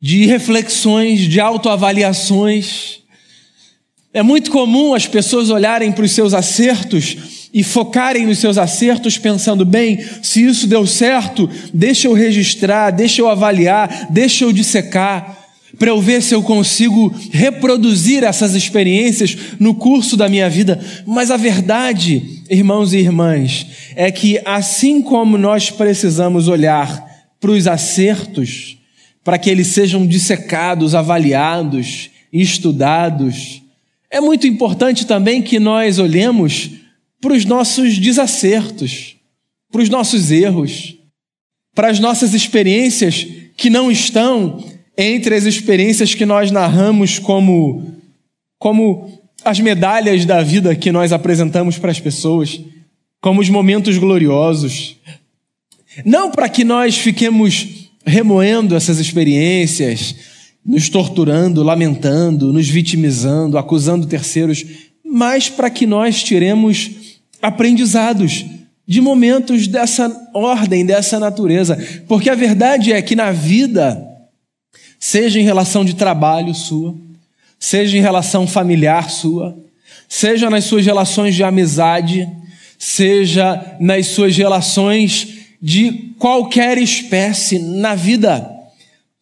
de 0.00 0.24
reflexões, 0.24 1.20
de 1.20 1.40
autoavaliações. 1.40 3.00
É 4.12 4.22
muito 4.22 4.50
comum 4.50 4.94
as 4.94 5.06
pessoas 5.06 5.50
olharem 5.50 5.92
para 5.92 6.04
os 6.04 6.12
seus 6.12 6.32
acertos 6.32 7.48
e 7.52 7.62
focarem 7.62 8.26
nos 8.26 8.38
seus 8.38 8.56
acertos, 8.56 9.18
pensando: 9.18 9.64
bem, 9.64 10.02
se 10.22 10.44
isso 10.44 10.66
deu 10.66 10.86
certo, 10.86 11.48
deixa 11.72 12.08
eu 12.08 12.12
registrar, 12.12 12.90
deixa 12.90 13.20
eu 13.20 13.28
avaliar, 13.28 14.08
deixa 14.10 14.44
eu 14.44 14.52
dissecar, 14.52 15.38
para 15.78 15.90
eu 15.90 16.00
ver 16.00 16.22
se 16.22 16.34
eu 16.34 16.42
consigo 16.42 17.14
reproduzir 17.30 18.24
essas 18.24 18.54
experiências 18.54 19.36
no 19.60 19.74
curso 19.74 20.16
da 20.16 20.28
minha 20.28 20.48
vida. 20.48 20.80
Mas 21.06 21.30
a 21.30 21.36
verdade, 21.36 22.42
irmãos 22.48 22.92
e 22.92 22.98
irmãs, 22.98 23.66
é 23.94 24.10
que 24.10 24.40
assim 24.44 25.02
como 25.02 25.36
nós 25.36 25.70
precisamos 25.70 26.48
olhar 26.48 27.08
para 27.40 27.52
os 27.52 27.66
acertos, 27.66 28.79
para 29.22 29.38
que 29.38 29.50
eles 29.50 29.68
sejam 29.68 30.06
dissecados, 30.06 30.94
avaliados, 30.94 32.10
estudados, 32.32 33.62
é 34.10 34.20
muito 34.20 34.46
importante 34.46 35.06
também 35.06 35.40
que 35.40 35.60
nós 35.60 35.98
olhemos 35.98 36.70
para 37.20 37.34
os 37.34 37.44
nossos 37.44 37.98
desacertos, 37.98 39.16
para 39.70 39.82
os 39.82 39.88
nossos 39.88 40.30
erros, 40.30 40.96
para 41.74 41.88
as 41.88 42.00
nossas 42.00 42.34
experiências 42.34 43.26
que 43.56 43.70
não 43.70 43.90
estão 43.90 44.64
entre 44.96 45.34
as 45.34 45.44
experiências 45.44 46.14
que 46.14 46.26
nós 46.26 46.50
narramos 46.50 47.18
como 47.18 47.94
como 48.58 49.20
as 49.42 49.58
medalhas 49.58 50.26
da 50.26 50.42
vida 50.42 50.76
que 50.76 50.92
nós 50.92 51.12
apresentamos 51.12 51.78
para 51.78 51.90
as 51.90 51.98
pessoas, 51.98 52.60
como 53.20 53.40
os 53.40 53.48
momentos 53.48 53.96
gloriosos. 53.96 54.96
Não 56.04 56.30
para 56.30 56.48
que 56.48 56.62
nós 56.62 56.96
fiquemos 56.96 57.79
remoendo 58.10 58.74
essas 58.74 58.98
experiências, 58.98 60.14
nos 60.64 60.88
torturando, 60.88 61.62
lamentando, 61.62 62.52
nos 62.52 62.68
vitimizando, 62.68 63.56
acusando 63.56 64.06
terceiros, 64.06 64.64
mas 65.04 65.48
para 65.48 65.70
que 65.70 65.86
nós 65.86 66.22
tiremos 66.22 66.90
aprendizados 67.40 68.44
de 68.86 69.00
momentos 69.00 69.66
dessa 69.66 70.28
ordem, 70.34 70.84
dessa 70.84 71.18
natureza. 71.18 71.78
Porque 72.06 72.28
a 72.28 72.34
verdade 72.34 72.92
é 72.92 73.00
que 73.00 73.16
na 73.16 73.32
vida, 73.32 74.04
seja 74.98 75.40
em 75.40 75.44
relação 75.44 75.84
de 75.84 75.94
trabalho 75.94 76.54
sua, 76.54 76.94
seja 77.58 77.96
em 77.96 78.00
relação 78.00 78.46
familiar 78.46 79.08
sua, 79.08 79.56
seja 80.08 80.50
nas 80.50 80.64
suas 80.64 80.84
relações 80.84 81.34
de 81.34 81.44
amizade, 81.44 82.28
seja 82.78 83.76
nas 83.78 84.08
suas 84.08 84.36
relações 84.36 85.39
de 85.60 86.14
qualquer 86.18 86.78
espécie 86.78 87.58
na 87.58 87.94
vida, 87.94 88.60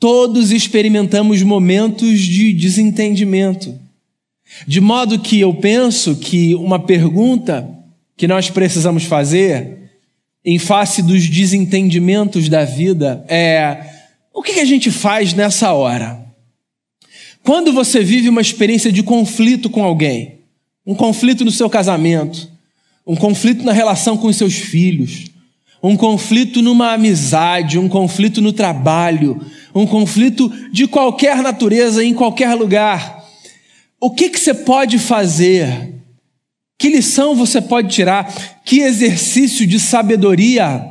Todos 0.00 0.52
experimentamos 0.52 1.42
momentos 1.42 2.21
de 2.21 2.52
desentendimento. 2.52 3.76
De 4.66 4.80
modo 4.80 5.18
que 5.18 5.40
eu 5.40 5.52
penso 5.52 6.16
que 6.16 6.54
uma 6.54 6.78
pergunta 6.78 7.68
que 8.16 8.28
nós 8.28 8.49
precisamos 8.49 9.04
fazer 9.04 9.90
em 10.45 10.59
face 10.59 11.02
dos 11.02 11.28
desentendimentos 11.28 12.49
da 12.49 12.64
vida 12.64 13.25
é: 13.28 13.87
o 14.33 14.40
que 14.40 14.61
a 14.61 14.64
gente 14.64 14.88
faz 14.90 15.35
nessa 15.35 15.73
hora? 15.73 16.25
Quando 17.42 17.73
você 17.73 18.02
vive 18.02 18.28
uma 18.28 18.40
experiência 18.40 18.92
de 18.92 19.02
conflito 19.02 19.68
com 19.68 19.83
alguém, 19.83 20.38
um 20.87 20.95
conflito 20.95 21.45
no 21.45 21.50
seu 21.50 21.68
casamento, 21.68 22.49
um 23.04 23.16
conflito 23.16 23.64
na 23.64 23.73
relação 23.73 24.16
com 24.16 24.28
os 24.28 24.37
seus 24.37 24.54
filhos, 24.54 25.25
um 25.82 25.97
conflito 25.97 26.61
numa 26.61 26.92
amizade, 26.92 27.78
um 27.78 27.88
conflito 27.88 28.40
no 28.40 28.52
trabalho, 28.52 29.40
um 29.75 29.87
conflito 29.87 30.50
de 30.73 30.87
qualquer 30.87 31.42
natureza, 31.42 32.04
em 32.04 32.14
qualquer 32.14 32.54
lugar. 32.54 33.25
O 34.00 34.11
que, 34.11 34.28
que 34.28 34.38
você 34.38 34.54
pode 34.54 34.99
fazer? 34.99 35.94
Que 36.78 36.88
lição 36.88 37.35
você 37.35 37.61
pode 37.61 37.92
tirar? 37.92 38.32
Que 38.64 38.80
exercício 38.80 39.66
de 39.66 39.80
sabedoria 39.80 40.85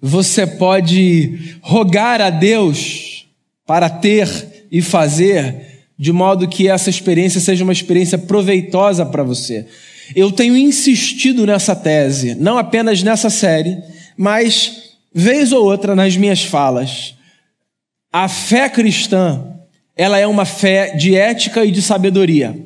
você 0.00 0.46
pode 0.46 1.58
rogar 1.60 2.20
a 2.20 2.30
Deus 2.30 3.26
para 3.66 3.88
ter 3.88 4.66
e 4.70 4.80
fazer, 4.80 5.84
de 5.98 6.12
modo 6.12 6.46
que 6.46 6.68
essa 6.68 6.90
experiência 6.90 7.40
seja 7.40 7.64
uma 7.64 7.72
experiência 7.72 8.18
proveitosa 8.18 9.04
para 9.04 9.22
você? 9.22 9.66
Eu 10.14 10.30
tenho 10.30 10.56
insistido 10.56 11.46
nessa 11.46 11.74
tese, 11.74 12.34
não 12.34 12.58
apenas 12.58 13.02
nessa 13.02 13.30
série, 13.30 13.76
mas 14.16 14.94
vez 15.12 15.52
ou 15.52 15.64
outra 15.64 15.96
nas 15.96 16.16
minhas 16.16 16.42
falas. 16.42 17.14
A 18.12 18.28
fé 18.28 18.68
cristã, 18.68 19.44
ela 19.96 20.18
é 20.18 20.26
uma 20.26 20.44
fé 20.44 20.94
de 20.94 21.14
ética 21.14 21.64
e 21.64 21.70
de 21.70 21.82
sabedoria, 21.82 22.56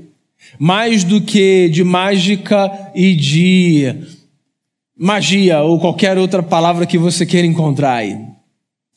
mais 0.58 1.04
do 1.04 1.20
que 1.20 1.68
de 1.68 1.84
mágica 1.84 2.90
e 2.94 3.14
de 3.14 3.94
magia 4.96 5.60
ou 5.60 5.80
qualquer 5.80 6.18
outra 6.18 6.42
palavra 6.42 6.86
que 6.86 6.98
você 6.98 7.24
queira 7.24 7.46
encontrar 7.46 7.94
aí. 7.94 8.18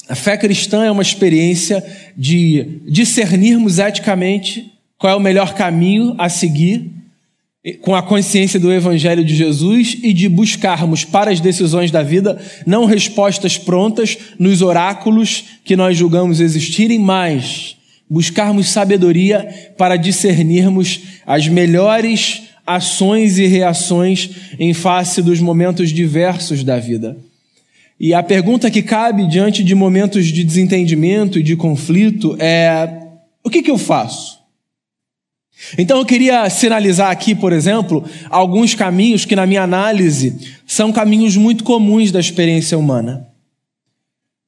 A 0.10 0.16
fé 0.16 0.36
cristã 0.36 0.84
é 0.84 0.92
uma 0.92 1.02
experiência 1.02 1.84
de 2.18 2.82
discernirmos 2.86 3.80
eticamente 3.80 4.70
qual 4.98 5.14
é 5.14 5.16
o 5.16 5.20
melhor 5.20 5.54
caminho 5.54 6.14
a 6.18 6.28
seguir 6.28 6.92
com 7.82 7.96
a 7.96 8.02
consciência 8.02 8.60
do 8.60 8.74
Evangelho 8.74 9.24
de 9.24 9.36
Jesus 9.36 9.98
e 10.04 10.12
de 10.14 10.28
buscarmos 10.28 11.06
para 11.06 11.32
as 11.32 11.40
decisões 11.40 11.92
da 11.92 12.04
vida 12.04 12.38
não 12.66 12.86
respostas 12.86 13.58
prontas 13.58 14.18
nos 14.38 14.62
oráculos 14.62 15.46
que 15.64 15.76
nós 15.76 15.98
julgamos 15.98 16.42
existirem, 16.42 17.00
mas 17.00 17.78
buscarmos 18.10 18.68
sabedoria 18.70 19.48
para 19.78 19.96
discernirmos 19.96 21.00
as 21.26 21.48
melhores 21.48 22.44
ações 22.68 23.38
e 23.38 23.46
reações 23.46 24.30
em 24.60 24.74
face 24.74 25.22
dos 25.22 25.40
momentos 25.40 25.90
diversos 25.90 26.64
da 26.64 26.80
vida. 26.80 27.18
E 27.98 28.14
a 28.14 28.22
pergunta 28.22 28.70
que 28.70 28.82
cabe 28.82 29.26
diante 29.28 29.64
de 29.64 29.74
momentos 29.74 30.26
de 30.26 30.44
desentendimento 30.44 31.40
e 31.40 31.44
de 31.44 31.56
conflito 31.56 32.36
é: 32.40 32.90
o 33.42 33.50
que, 33.50 33.62
que 33.62 33.72
eu 33.72 33.78
faço? 33.78 34.43
Então 35.78 35.98
eu 35.98 36.06
queria 36.06 36.50
sinalizar 36.50 37.10
aqui, 37.10 37.34
por 37.34 37.54
exemplo, 37.54 38.04
alguns 38.30 38.76
caminhos 38.76 39.26
que, 39.26 39.36
na 39.36 39.46
minha 39.46 39.64
análise, 39.64 40.38
são 40.66 40.92
caminhos 40.92 41.38
muito 41.38 41.64
comuns 41.64 42.12
da 42.12 42.20
experiência 42.20 42.78
humana. 42.78 43.28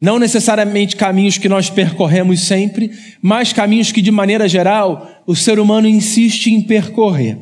Não 0.02 0.20
necessariamente 0.20 0.96
caminhos 0.96 1.38
que 1.38 1.48
nós 1.48 1.70
percorremos 1.70 2.42
sempre, 2.42 2.92
mas 3.22 3.54
caminhos 3.54 3.92
que, 3.92 4.02
de 4.02 4.12
maneira 4.12 4.48
geral, 4.48 5.24
o 5.26 5.36
ser 5.36 5.58
humano 5.58 5.88
insiste 5.88 6.48
em 6.48 6.62
percorrer. 6.62 7.40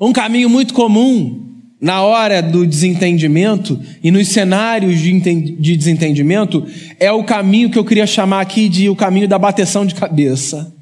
Um 0.00 0.12
caminho 0.12 0.48
muito 0.48 0.72
comum 0.72 1.44
na 1.80 2.02
hora 2.02 2.40
do 2.40 2.66
desentendimento 2.66 3.78
e 4.02 4.10
nos 4.10 4.28
cenários 4.28 4.98
de 5.00 5.76
desentendimento 5.76 6.66
é 6.98 7.10
o 7.12 7.24
caminho 7.24 7.68
que 7.68 7.78
eu 7.78 7.84
queria 7.84 8.06
chamar 8.06 8.40
aqui 8.40 8.68
de 8.68 8.88
o 8.88 8.96
caminho 8.96 9.28
da 9.28 9.38
bateção 9.38 9.84
de 9.84 9.94
cabeça. 9.94 10.75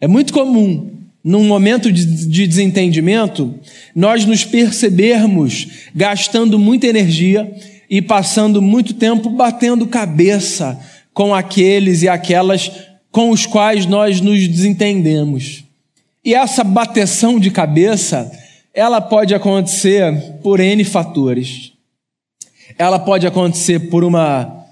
É 0.00 0.06
muito 0.06 0.32
comum, 0.32 0.96
num 1.24 1.44
momento 1.44 1.90
de, 1.90 2.04
de 2.26 2.46
desentendimento, 2.46 3.54
nós 3.94 4.24
nos 4.24 4.44
percebermos 4.44 5.66
gastando 5.94 6.58
muita 6.58 6.86
energia 6.86 7.52
e 7.88 8.02
passando 8.02 8.60
muito 8.60 8.94
tempo 8.94 9.30
batendo 9.30 9.86
cabeça 9.86 10.78
com 11.14 11.34
aqueles 11.34 12.02
e 12.02 12.08
aquelas 12.08 12.70
com 13.10 13.30
os 13.30 13.46
quais 13.46 13.86
nós 13.86 14.20
nos 14.20 14.46
desentendemos. 14.46 15.64
E 16.22 16.34
essa 16.34 16.62
bateção 16.62 17.40
de 17.40 17.50
cabeça, 17.50 18.30
ela 18.74 19.00
pode 19.00 19.34
acontecer 19.34 20.12
por 20.42 20.60
N 20.60 20.84
fatores. 20.84 21.72
ela 22.78 22.98
pode 22.98 23.26
acontecer 23.26 23.88
por 23.88 24.04
uma 24.04 24.66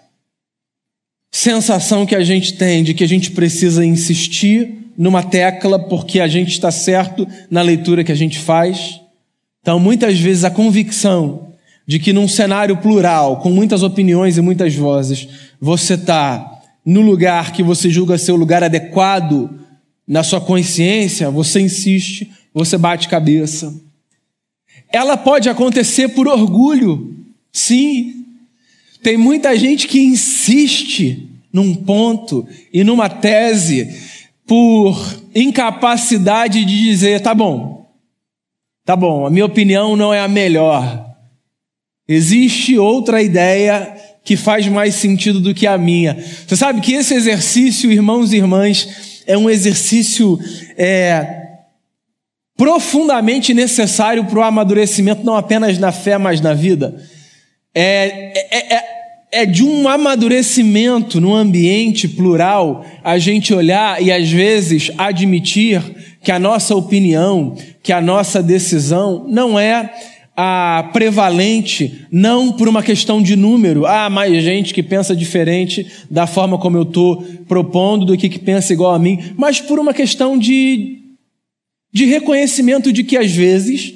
sensação 1.32 2.04
que 2.04 2.14
a 2.14 2.22
gente 2.22 2.54
tem 2.54 2.84
de 2.84 2.92
que 2.92 3.02
a 3.02 3.08
gente 3.08 3.30
precisa 3.30 3.84
insistir 3.84 4.83
numa 4.96 5.22
tecla 5.22 5.78
porque 5.78 6.20
a 6.20 6.26
gente 6.26 6.52
está 6.52 6.70
certo 6.70 7.26
na 7.50 7.62
leitura 7.62 8.04
que 8.04 8.12
a 8.12 8.16
gente 8.16 8.38
faz. 8.38 9.00
Então, 9.60 9.78
muitas 9.80 10.18
vezes, 10.18 10.44
a 10.44 10.50
convicção 10.50 11.48
de 11.86 11.98
que 11.98 12.12
num 12.12 12.28
cenário 12.28 12.76
plural, 12.76 13.38
com 13.38 13.50
muitas 13.50 13.82
opiniões 13.82 14.36
e 14.36 14.40
muitas 14.40 14.74
vozes, 14.74 15.28
você 15.60 15.94
está 15.94 16.50
no 16.84 17.00
lugar 17.00 17.52
que 17.52 17.62
você 17.62 17.88
julga 17.90 18.18
ser 18.18 18.32
o 18.32 18.36
lugar 18.36 18.62
adequado 18.62 19.50
na 20.06 20.22
sua 20.22 20.40
consciência, 20.40 21.30
você 21.30 21.60
insiste, 21.60 22.30
você 22.52 22.76
bate 22.76 23.08
cabeça. 23.08 23.74
Ela 24.92 25.16
pode 25.16 25.48
acontecer 25.48 26.08
por 26.08 26.28
orgulho, 26.28 27.16
sim. 27.52 28.24
Tem 29.02 29.16
muita 29.16 29.56
gente 29.58 29.88
que 29.88 30.00
insiste 30.00 31.28
num 31.52 31.74
ponto 31.74 32.46
e 32.72 32.84
numa 32.84 33.08
tese 33.08 33.88
por 34.46 35.22
incapacidade 35.34 36.64
de 36.64 36.82
dizer, 36.82 37.20
tá 37.20 37.34
bom, 37.34 37.86
tá 38.84 38.94
bom, 38.94 39.26
a 39.26 39.30
minha 39.30 39.46
opinião 39.46 39.96
não 39.96 40.12
é 40.12 40.20
a 40.20 40.28
melhor. 40.28 41.04
Existe 42.06 42.78
outra 42.78 43.22
ideia 43.22 43.94
que 44.22 44.36
faz 44.36 44.66
mais 44.68 44.94
sentido 44.94 45.40
do 45.40 45.54
que 45.54 45.66
a 45.66 45.76
minha. 45.76 46.22
Você 46.46 46.56
sabe 46.56 46.80
que 46.80 46.92
esse 46.94 47.14
exercício, 47.14 47.90
irmãos 47.90 48.32
e 48.32 48.36
irmãs, 48.36 49.22
é 49.26 49.36
um 49.36 49.48
exercício 49.48 50.38
é, 50.76 51.44
profundamente 52.56 53.52
necessário 53.52 54.24
para 54.24 54.38
o 54.38 54.42
amadurecimento, 54.42 55.24
não 55.24 55.36
apenas 55.36 55.78
na 55.78 55.92
fé, 55.92 56.18
mas 56.18 56.40
na 56.40 56.54
vida. 56.54 57.02
É, 57.74 58.32
é, 58.36 58.74
é, 58.74 59.03
é 59.34 59.44
de 59.44 59.64
um 59.64 59.88
amadurecimento 59.88 61.20
no 61.20 61.34
ambiente 61.34 62.06
plural 62.06 62.86
a 63.02 63.18
gente 63.18 63.52
olhar 63.52 64.00
e 64.00 64.12
às 64.12 64.30
vezes 64.30 64.92
admitir 64.96 65.82
que 66.22 66.30
a 66.30 66.38
nossa 66.38 66.76
opinião, 66.76 67.56
que 67.82 67.92
a 67.92 68.00
nossa 68.00 68.40
decisão 68.40 69.26
não 69.28 69.58
é 69.58 69.92
a 70.36 70.88
prevalente, 70.92 72.06
não 72.12 72.52
por 72.52 72.68
uma 72.68 72.80
questão 72.80 73.20
de 73.20 73.34
número, 73.34 73.86
ah, 73.86 74.08
mais 74.08 74.40
gente 74.40 74.72
que 74.72 74.84
pensa 74.84 75.16
diferente 75.16 75.84
da 76.08 76.28
forma 76.28 76.56
como 76.56 76.76
eu 76.76 76.82
estou 76.82 77.20
propondo 77.48 78.06
do 78.06 78.16
que, 78.16 78.28
que 78.28 78.38
pensa 78.38 78.72
igual 78.72 78.94
a 78.94 78.98
mim, 79.00 79.32
mas 79.36 79.60
por 79.60 79.80
uma 79.80 79.92
questão 79.92 80.38
de, 80.38 80.98
de 81.92 82.04
reconhecimento 82.04 82.92
de 82.92 83.02
que 83.02 83.16
às 83.16 83.32
vezes 83.32 83.94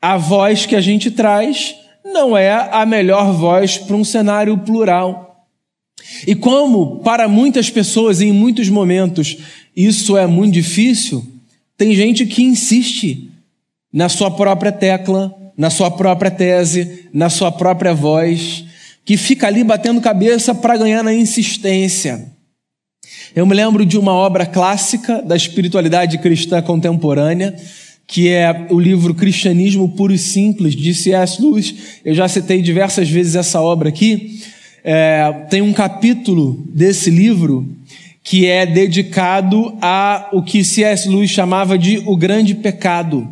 a 0.00 0.16
voz 0.16 0.66
que 0.66 0.74
a 0.74 0.80
gente 0.80 1.12
traz 1.12 1.76
não 2.04 2.36
é 2.36 2.52
a 2.70 2.84
melhor 2.84 3.32
voz 3.32 3.78
para 3.78 3.96
um 3.96 4.04
cenário 4.04 4.56
plural. 4.58 5.46
E 6.26 6.34
como 6.34 7.00
para 7.00 7.28
muitas 7.28 7.70
pessoas, 7.70 8.20
em 8.20 8.32
muitos 8.32 8.68
momentos, 8.68 9.36
isso 9.76 10.16
é 10.16 10.26
muito 10.26 10.54
difícil, 10.54 11.24
tem 11.76 11.94
gente 11.94 12.26
que 12.26 12.42
insiste 12.42 13.30
na 13.92 14.08
sua 14.08 14.30
própria 14.30 14.72
tecla, 14.72 15.34
na 15.56 15.70
sua 15.70 15.90
própria 15.90 16.30
tese, 16.30 17.08
na 17.12 17.28
sua 17.28 17.52
própria 17.52 17.92
voz, 17.92 18.64
que 19.04 19.16
fica 19.16 19.46
ali 19.46 19.64
batendo 19.64 20.00
cabeça 20.00 20.54
para 20.54 20.76
ganhar 20.76 21.02
na 21.02 21.12
insistência. 21.12 22.32
Eu 23.34 23.46
me 23.46 23.54
lembro 23.54 23.84
de 23.84 23.98
uma 23.98 24.12
obra 24.12 24.46
clássica 24.46 25.22
da 25.22 25.36
espiritualidade 25.36 26.18
cristã 26.18 26.60
contemporânea, 26.62 27.54
que 28.12 28.28
é 28.28 28.66
o 28.68 28.78
livro 28.78 29.14
Cristianismo 29.14 29.88
Puro 29.88 30.12
e 30.12 30.18
Simples, 30.18 30.76
de 30.76 30.94
C.S. 30.94 31.40
Lewis. 31.40 31.74
Eu 32.04 32.14
já 32.14 32.28
citei 32.28 32.60
diversas 32.60 33.08
vezes 33.08 33.34
essa 33.34 33.58
obra 33.58 33.88
aqui. 33.88 34.38
É, 34.84 35.32
tem 35.48 35.62
um 35.62 35.72
capítulo 35.72 36.62
desse 36.74 37.08
livro 37.08 37.66
que 38.22 38.46
é 38.46 38.66
dedicado 38.66 39.74
a 39.80 40.28
o 40.30 40.42
que 40.42 40.62
C.S. 40.62 41.08
Lewis 41.08 41.30
chamava 41.30 41.78
de 41.78 42.02
o 42.04 42.14
grande 42.14 42.54
pecado. 42.54 43.26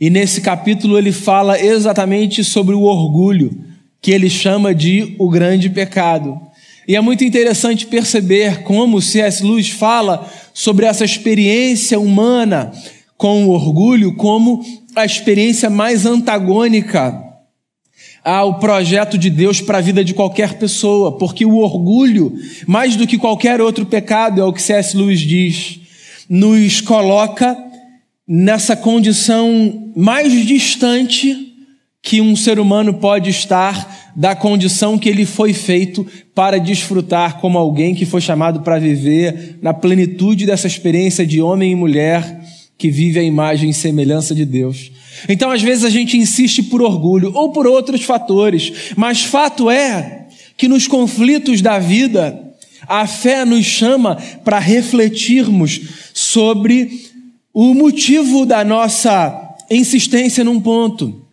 E 0.00 0.08
nesse 0.08 0.42
capítulo 0.42 0.96
ele 0.96 1.10
fala 1.10 1.60
exatamente 1.60 2.44
sobre 2.44 2.76
o 2.76 2.82
orgulho, 2.82 3.50
que 4.00 4.12
ele 4.12 4.30
chama 4.30 4.72
de 4.72 5.16
o 5.18 5.28
grande 5.28 5.68
pecado. 5.68 6.40
E 6.86 6.94
é 6.94 7.00
muito 7.00 7.24
interessante 7.24 7.84
perceber 7.84 8.62
como 8.62 9.02
C.S. 9.02 9.42
Lewis 9.42 9.70
fala 9.70 10.30
sobre 10.54 10.86
essa 10.86 11.04
experiência 11.04 11.98
humana 11.98 12.72
com 13.18 13.46
o 13.46 13.50
orgulho 13.50 14.14
como 14.14 14.64
a 14.94 15.04
experiência 15.04 15.68
mais 15.68 16.06
antagônica 16.06 17.24
ao 18.24 18.58
projeto 18.58 19.18
de 19.18 19.28
Deus 19.28 19.60
para 19.60 19.78
a 19.78 19.82
vida 19.82 20.04
de 20.04 20.14
qualquer 20.14 20.54
pessoa, 20.54 21.18
porque 21.18 21.44
o 21.44 21.56
orgulho, 21.56 22.32
mais 22.66 22.94
do 22.94 23.06
que 23.06 23.18
qualquer 23.18 23.60
outro 23.60 23.84
pecado, 23.84 24.40
é 24.40 24.44
o 24.44 24.52
que 24.52 24.62
C.S. 24.62 24.96
Lewis 24.96 25.20
diz, 25.20 25.80
nos 26.28 26.80
coloca 26.80 27.56
nessa 28.26 28.76
condição 28.76 29.90
mais 29.96 30.32
distante 30.46 31.46
que 32.02 32.20
um 32.20 32.36
ser 32.36 32.60
humano 32.60 32.94
pode 32.94 33.30
estar 33.30 34.12
da 34.14 34.36
condição 34.36 34.98
que 34.98 35.08
ele 35.08 35.24
foi 35.24 35.52
feito 35.52 36.06
para 36.34 36.58
desfrutar 36.58 37.40
como 37.40 37.58
alguém 37.58 37.94
que 37.94 38.06
foi 38.06 38.20
chamado 38.20 38.60
para 38.60 38.78
viver 38.78 39.58
na 39.60 39.74
plenitude 39.74 40.46
dessa 40.46 40.66
experiência 40.66 41.26
de 41.26 41.40
homem 41.40 41.72
e 41.72 41.76
mulher 41.76 42.37
que 42.78 42.90
vive 42.90 43.18
a 43.18 43.22
imagem 43.22 43.70
e 43.70 43.74
semelhança 43.74 44.34
de 44.34 44.44
Deus. 44.44 44.92
Então, 45.28 45.50
às 45.50 45.60
vezes, 45.60 45.84
a 45.84 45.90
gente 45.90 46.16
insiste 46.16 46.62
por 46.62 46.80
orgulho 46.80 47.32
ou 47.34 47.50
por 47.50 47.66
outros 47.66 48.04
fatores, 48.04 48.94
mas 48.96 49.24
fato 49.24 49.68
é 49.68 50.28
que 50.56 50.68
nos 50.68 50.86
conflitos 50.86 51.60
da 51.60 51.78
vida, 51.78 52.40
a 52.86 53.06
fé 53.06 53.44
nos 53.44 53.66
chama 53.66 54.16
para 54.44 54.58
refletirmos 54.58 55.80
sobre 56.14 57.10
o 57.52 57.74
motivo 57.74 58.46
da 58.46 58.64
nossa 58.64 59.56
insistência 59.68 60.44
num 60.44 60.60
ponto. 60.60 61.27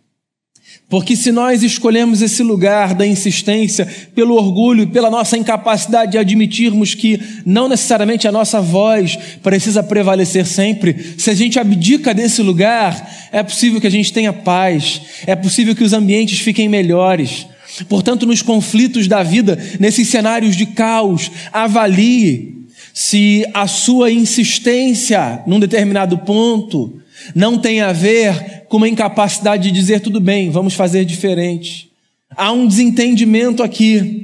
Porque 0.88 1.16
se 1.16 1.32
nós 1.32 1.64
escolhemos 1.64 2.22
esse 2.22 2.44
lugar 2.44 2.94
da 2.94 3.04
insistência 3.04 3.88
pelo 4.14 4.36
orgulho, 4.36 4.86
pela 4.86 5.10
nossa 5.10 5.36
incapacidade 5.36 6.12
de 6.12 6.18
admitirmos 6.18 6.94
que 6.94 7.20
não 7.44 7.68
necessariamente 7.68 8.28
a 8.28 8.32
nossa 8.32 8.60
voz 8.60 9.18
precisa 9.42 9.82
prevalecer 9.82 10.46
sempre, 10.46 11.14
se 11.18 11.28
a 11.28 11.34
gente 11.34 11.58
abdica 11.58 12.14
desse 12.14 12.40
lugar, 12.40 13.28
é 13.32 13.42
possível 13.42 13.80
que 13.80 13.86
a 13.88 13.90
gente 13.90 14.12
tenha 14.12 14.32
paz, 14.32 15.00
é 15.26 15.34
possível 15.34 15.74
que 15.74 15.82
os 15.82 15.92
ambientes 15.92 16.38
fiquem 16.38 16.68
melhores. 16.68 17.48
Portanto, 17.88 18.24
nos 18.24 18.40
conflitos 18.40 19.08
da 19.08 19.24
vida, 19.24 19.58
nesses 19.80 20.08
cenários 20.08 20.54
de 20.54 20.66
caos, 20.66 21.32
avalie 21.52 22.56
se 22.94 23.44
a 23.52 23.66
sua 23.66 24.10
insistência 24.12 25.42
num 25.46 25.60
determinado 25.60 26.16
ponto 26.18 26.98
não 27.34 27.58
tem 27.58 27.80
a 27.80 27.92
ver 27.92 28.55
com 28.68 28.76
uma 28.76 28.88
incapacidade 28.88 29.64
de 29.64 29.70
dizer 29.72 30.00
tudo 30.00 30.20
bem, 30.20 30.50
vamos 30.50 30.74
fazer 30.74 31.04
diferente. 31.04 31.90
Há 32.36 32.52
um 32.52 32.66
desentendimento 32.66 33.62
aqui. 33.62 34.22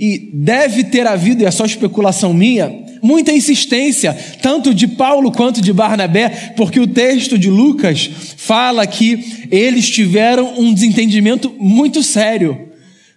E 0.00 0.30
deve 0.34 0.82
ter 0.82 1.06
havido, 1.06 1.42
e 1.42 1.46
é 1.46 1.50
só 1.50 1.64
especulação 1.64 2.34
minha, 2.34 2.74
muita 3.00 3.30
insistência, 3.30 4.12
tanto 4.42 4.74
de 4.74 4.88
Paulo 4.88 5.30
quanto 5.30 5.60
de 5.60 5.72
Barnabé, 5.72 6.52
porque 6.56 6.80
o 6.80 6.88
texto 6.88 7.38
de 7.38 7.48
Lucas 7.48 8.10
fala 8.36 8.84
que 8.84 9.46
eles 9.48 9.88
tiveram 9.88 10.58
um 10.58 10.74
desentendimento 10.74 11.54
muito 11.56 12.02
sério. 12.02 12.68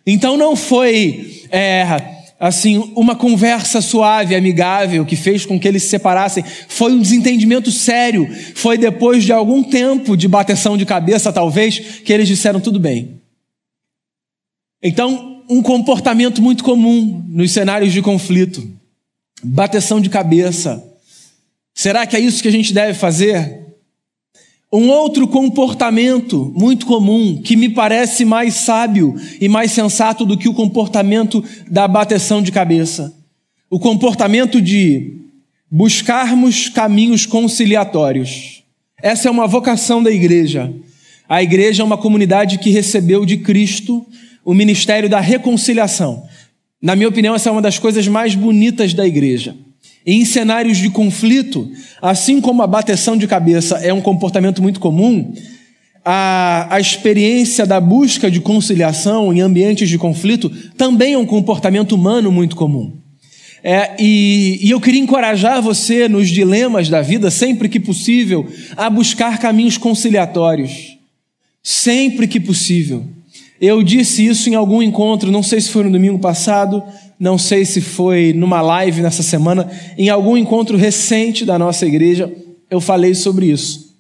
Então 0.06 0.38
não 0.38 0.56
foi 0.56 1.44
é, 1.52 1.86
assim, 2.40 2.94
uma 2.96 3.16
conversa 3.16 3.82
suave, 3.82 4.34
amigável, 4.34 5.06
que 5.06 5.18
fez 5.18 5.46
com 5.46 5.60
que 5.60 5.68
eles 5.68 5.84
se 5.84 5.90
separassem, 5.90 6.44
foi 6.70 6.94
um 6.94 7.02
desentendimento 7.02 7.70
sério. 7.70 8.30
Foi 8.56 8.78
depois 8.78 9.26
de 9.26 9.34
algum 9.34 9.62
tempo 9.62 10.16
de 10.16 10.28
bateção 10.28 10.78
de 10.78 10.86
cabeça, 10.86 11.34
talvez, 11.34 11.80
que 11.80 12.14
eles 12.14 12.28
disseram 12.28 12.62
tudo 12.62 12.80
bem. 12.80 13.20
Então, 14.82 15.44
um 15.50 15.62
comportamento 15.62 16.42
muito 16.42 16.64
comum 16.64 17.26
nos 17.28 17.52
cenários 17.52 17.92
de 17.92 18.02
conflito, 18.02 18.66
bateção 19.44 20.00
de 20.00 20.10
cabeça. 20.10 20.82
Será 21.74 22.08
que 22.08 22.16
é 22.16 22.20
isso 22.20 22.42
que 22.42 22.48
a 22.48 22.52
gente 22.52 22.74
deve 22.74 22.94
fazer? 22.94 23.59
Um 24.72 24.90
outro 24.90 25.28
comportamento 25.28 26.54
muito 26.56 26.86
comum, 26.86 27.42
que 27.42 27.56
me 27.56 27.70
parece 27.70 28.24
mais 28.24 28.54
sábio 28.54 29.16
e 29.42 29.50
mais 29.50 29.72
sensato 29.72 30.24
do 30.24 30.38
que 30.38 30.48
o 30.48 30.54
comportamento 30.54 31.44
da 31.70 31.88
bateção 31.88 32.40
de 32.40 32.52
cabeça. 32.52 33.12
O 33.68 33.80
comportamento 33.80 34.62
de 34.62 35.18
buscarmos 35.72 36.70
caminhos 36.70 37.26
conciliatórios. 37.26 38.64
Essa 39.02 39.28
é 39.28 39.32
uma 39.32 39.48
vocação 39.48 40.04
da 40.04 40.12
igreja. 40.12 40.72
A 41.28 41.42
igreja 41.42 41.82
é 41.82 41.86
uma 41.86 41.98
comunidade 41.98 42.60
que 42.60 42.70
recebeu 42.70 43.26
de 43.26 43.38
Cristo 43.38 44.06
o 44.46 44.54
ministério 44.54 45.10
da 45.10 45.20
reconciliação. 45.20 46.24
Na 46.82 46.96
minha 46.96 47.10
opinião, 47.10 47.36
essa 47.36 47.50
é 47.50 47.52
uma 47.52 47.62
das 47.62 47.80
coisas 47.80 48.08
mais 48.08 48.36
bonitas 48.36 48.94
da 48.94 49.06
igreja. 49.06 49.56
Em 50.06 50.26
cenários 50.26 50.78
de 50.78 50.90
conflito, 50.90 51.70
assim 52.02 52.40
como 52.40 52.62
a 52.62 52.68
bateção 52.68 53.18
de 53.18 53.28
cabeça 53.28 53.78
é 53.78 53.94
um 53.94 54.02
comportamento 54.02 54.62
muito 54.62 54.80
comum, 54.80 55.34
a, 56.04 56.68
a 56.76 56.80
experiência 56.80 57.66
da 57.66 57.80
busca 57.80 58.32
de 58.32 58.40
conciliação 58.40 59.34
em 59.34 59.42
ambientes 59.42 59.90
de 59.90 59.98
conflito 59.98 60.50
também 60.78 61.14
é 61.14 61.18
um 61.18 61.26
comportamento 61.26 61.94
humano 61.94 62.32
muito 62.32 62.56
comum. 62.56 62.94
É, 63.64 63.96
e, 64.00 64.60
e 64.62 64.72
eu 64.72 64.80
queria 64.80 65.02
encorajar 65.02 65.62
você 65.62 66.08
nos 66.08 66.30
dilemas 66.30 66.88
da 66.88 67.02
vida, 67.02 67.30
sempre 67.30 67.68
que 67.68 67.80
possível, 67.80 68.48
a 68.78 68.90
buscar 68.90 69.38
caminhos 69.38 69.78
conciliatórios. 69.78 70.98
Sempre 71.62 72.28
que 72.28 72.40
possível. 72.40 73.06
Eu 73.60 73.84
disse 73.84 74.26
isso 74.26 74.50
em 74.50 74.56
algum 74.56 74.82
encontro, 74.82 75.30
não 75.32 75.44
sei 75.44 75.60
se 75.60 75.70
foi 75.70 75.84
no 75.84 75.92
domingo 75.92 76.18
passado, 76.20 76.82
não 77.20 77.38
sei 77.38 77.66
se 77.66 77.82
foi 77.82 78.32
numa 78.34 78.62
live 78.62 79.02
nessa 79.02 79.22
semana, 79.22 79.70
em 79.98 80.10
algum 80.10 80.38
encontro 80.38 80.78
recente 80.78 81.44
da 81.44 81.60
nossa 81.60 81.86
igreja, 81.86 82.32
eu 82.72 82.80
falei 82.80 83.14
sobre 83.14 83.48
isso. 83.48 83.94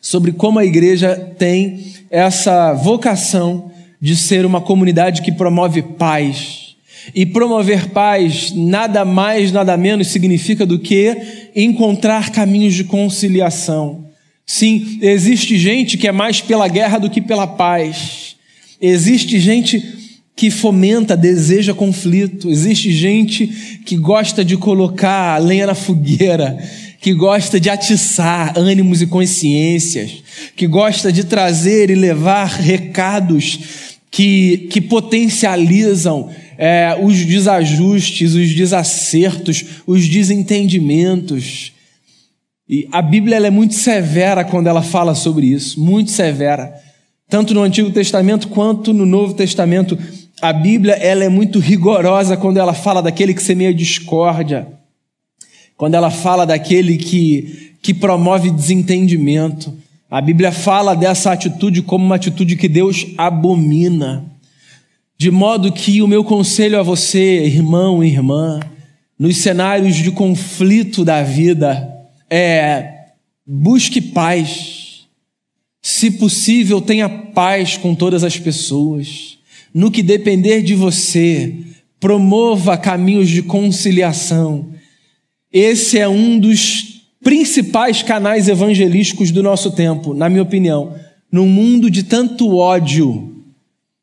Sobre 0.00 0.30
como 0.30 0.60
a 0.60 0.64
igreja 0.64 1.16
tem 1.36 1.92
essa 2.08 2.72
vocação 2.72 3.72
de 4.00 4.14
ser 4.14 4.46
uma 4.46 4.60
comunidade 4.60 5.22
que 5.22 5.32
promove 5.32 5.82
paz. 5.82 6.76
E 7.14 7.26
promover 7.26 7.88
paz 7.88 8.52
nada 8.54 9.04
mais, 9.04 9.50
nada 9.50 9.76
menos 9.76 10.08
significa 10.08 10.64
do 10.64 10.78
que 10.78 11.16
encontrar 11.56 12.30
caminhos 12.30 12.74
de 12.74 12.84
conciliação. 12.84 14.04
Sim, 14.46 14.98
existe 15.02 15.58
gente 15.58 15.98
que 15.98 16.06
é 16.06 16.12
mais 16.12 16.40
pela 16.40 16.68
guerra 16.68 16.98
do 16.98 17.10
que 17.10 17.20
pela 17.20 17.46
paz. 17.46 18.36
Existe 18.80 19.38
gente 19.40 19.82
que 20.38 20.52
fomenta, 20.52 21.16
deseja 21.16 21.74
conflito. 21.74 22.48
Existe 22.48 22.92
gente 22.92 23.48
que 23.84 23.96
gosta 23.96 24.44
de 24.44 24.56
colocar 24.56 25.36
lenha 25.42 25.66
na 25.66 25.74
fogueira, 25.74 26.56
que 27.00 27.12
gosta 27.12 27.58
de 27.58 27.68
atiçar 27.68 28.56
ânimos 28.56 29.02
e 29.02 29.08
consciências, 29.08 30.22
que 30.54 30.68
gosta 30.68 31.10
de 31.12 31.24
trazer 31.24 31.90
e 31.90 31.96
levar 31.96 32.46
recados 32.46 33.58
que, 34.12 34.68
que 34.70 34.80
potencializam 34.80 36.30
é, 36.56 36.96
os 37.02 37.16
desajustes, 37.26 38.34
os 38.34 38.54
desacertos, 38.54 39.64
os 39.88 40.08
desentendimentos. 40.08 41.72
E 42.68 42.86
a 42.92 43.02
Bíblia 43.02 43.44
é 43.44 43.50
muito 43.50 43.74
severa 43.74 44.44
quando 44.44 44.68
ela 44.68 44.82
fala 44.82 45.16
sobre 45.16 45.48
isso, 45.48 45.80
muito 45.80 46.12
severa. 46.12 46.72
Tanto 47.28 47.52
no 47.52 47.62
Antigo 47.62 47.90
Testamento 47.90 48.46
quanto 48.46 48.94
no 48.94 49.04
Novo 49.04 49.34
Testamento 49.34 49.98
a 50.40 50.52
Bíblia 50.52 50.94
ela 50.94 51.24
é 51.24 51.28
muito 51.28 51.58
rigorosa 51.58 52.36
quando 52.36 52.58
ela 52.58 52.72
fala 52.72 53.02
daquele 53.02 53.34
que 53.34 53.42
semeia 53.42 53.74
discórdia, 53.74 54.68
quando 55.76 55.94
ela 55.94 56.10
fala 56.10 56.46
daquele 56.46 56.96
que, 56.96 57.74
que 57.82 57.92
promove 57.92 58.50
desentendimento. 58.50 59.76
A 60.10 60.20
Bíblia 60.20 60.52
fala 60.52 60.94
dessa 60.94 61.32
atitude 61.32 61.82
como 61.82 62.04
uma 62.04 62.14
atitude 62.14 62.56
que 62.56 62.68
Deus 62.68 63.06
abomina. 63.16 64.24
De 65.16 65.30
modo 65.30 65.72
que 65.72 66.00
o 66.00 66.06
meu 66.06 66.22
conselho 66.22 66.78
a 66.78 66.82
você, 66.82 67.44
irmão 67.44 68.02
e 68.02 68.08
irmã, 68.08 68.60
nos 69.18 69.38
cenários 69.38 69.96
de 69.96 70.10
conflito 70.12 71.04
da 71.04 71.22
vida, 71.22 71.88
é 72.30 72.94
busque 73.44 74.00
paz. 74.00 75.06
Se 75.82 76.12
possível, 76.12 76.80
tenha 76.80 77.08
paz 77.08 77.76
com 77.76 77.94
todas 77.94 78.22
as 78.22 78.38
pessoas 78.38 79.37
no 79.72 79.90
que 79.90 80.02
depender 80.02 80.62
de 80.62 80.74
você, 80.74 81.54
promova 82.00 82.76
caminhos 82.76 83.28
de 83.28 83.42
conciliação. 83.42 84.68
Esse 85.52 85.98
é 85.98 86.08
um 86.08 86.38
dos 86.38 87.02
principais 87.22 88.02
canais 88.02 88.48
evangelísticos 88.48 89.30
do 89.30 89.42
nosso 89.42 89.70
tempo, 89.70 90.14
na 90.14 90.28
minha 90.28 90.42
opinião. 90.42 90.94
Num 91.30 91.46
mundo 91.46 91.90
de 91.90 92.02
tanto 92.02 92.56
ódio, 92.56 93.34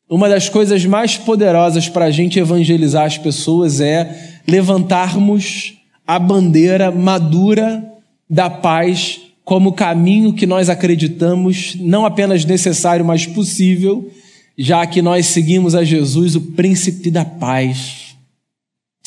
uma 0.10 0.30
das 0.30 0.50
coisas 0.50 0.86
mais 0.86 1.18
poderosas 1.18 1.90
para 1.90 2.06
a 2.06 2.12
gente 2.12 2.40
evangelizar 2.40 3.06
as 3.06 3.18
pessoas 3.18 3.82
é 3.82 4.40
levantarmos 4.48 5.74
a 6.06 6.20
bandeira 6.20 6.92
madura 6.92 7.84
da 8.30 8.50
paz 8.50 9.22
como 9.44 9.74
caminho 9.74 10.34
que 10.34 10.46
nós 10.46 10.70
acreditamos 10.70 11.76
não 11.80 12.06
apenas 12.06 12.46
necessário, 12.46 13.06
mas 13.06 13.26
possível 13.26 14.12
já 14.58 14.86
que 14.86 15.02
nós 15.02 15.28
seguimos 15.28 15.76
a 15.76 15.84
Jesus, 15.84 16.36
o 16.36 16.42
príncipe 16.42 17.12
da 17.12 17.26
paz. 17.26 18.16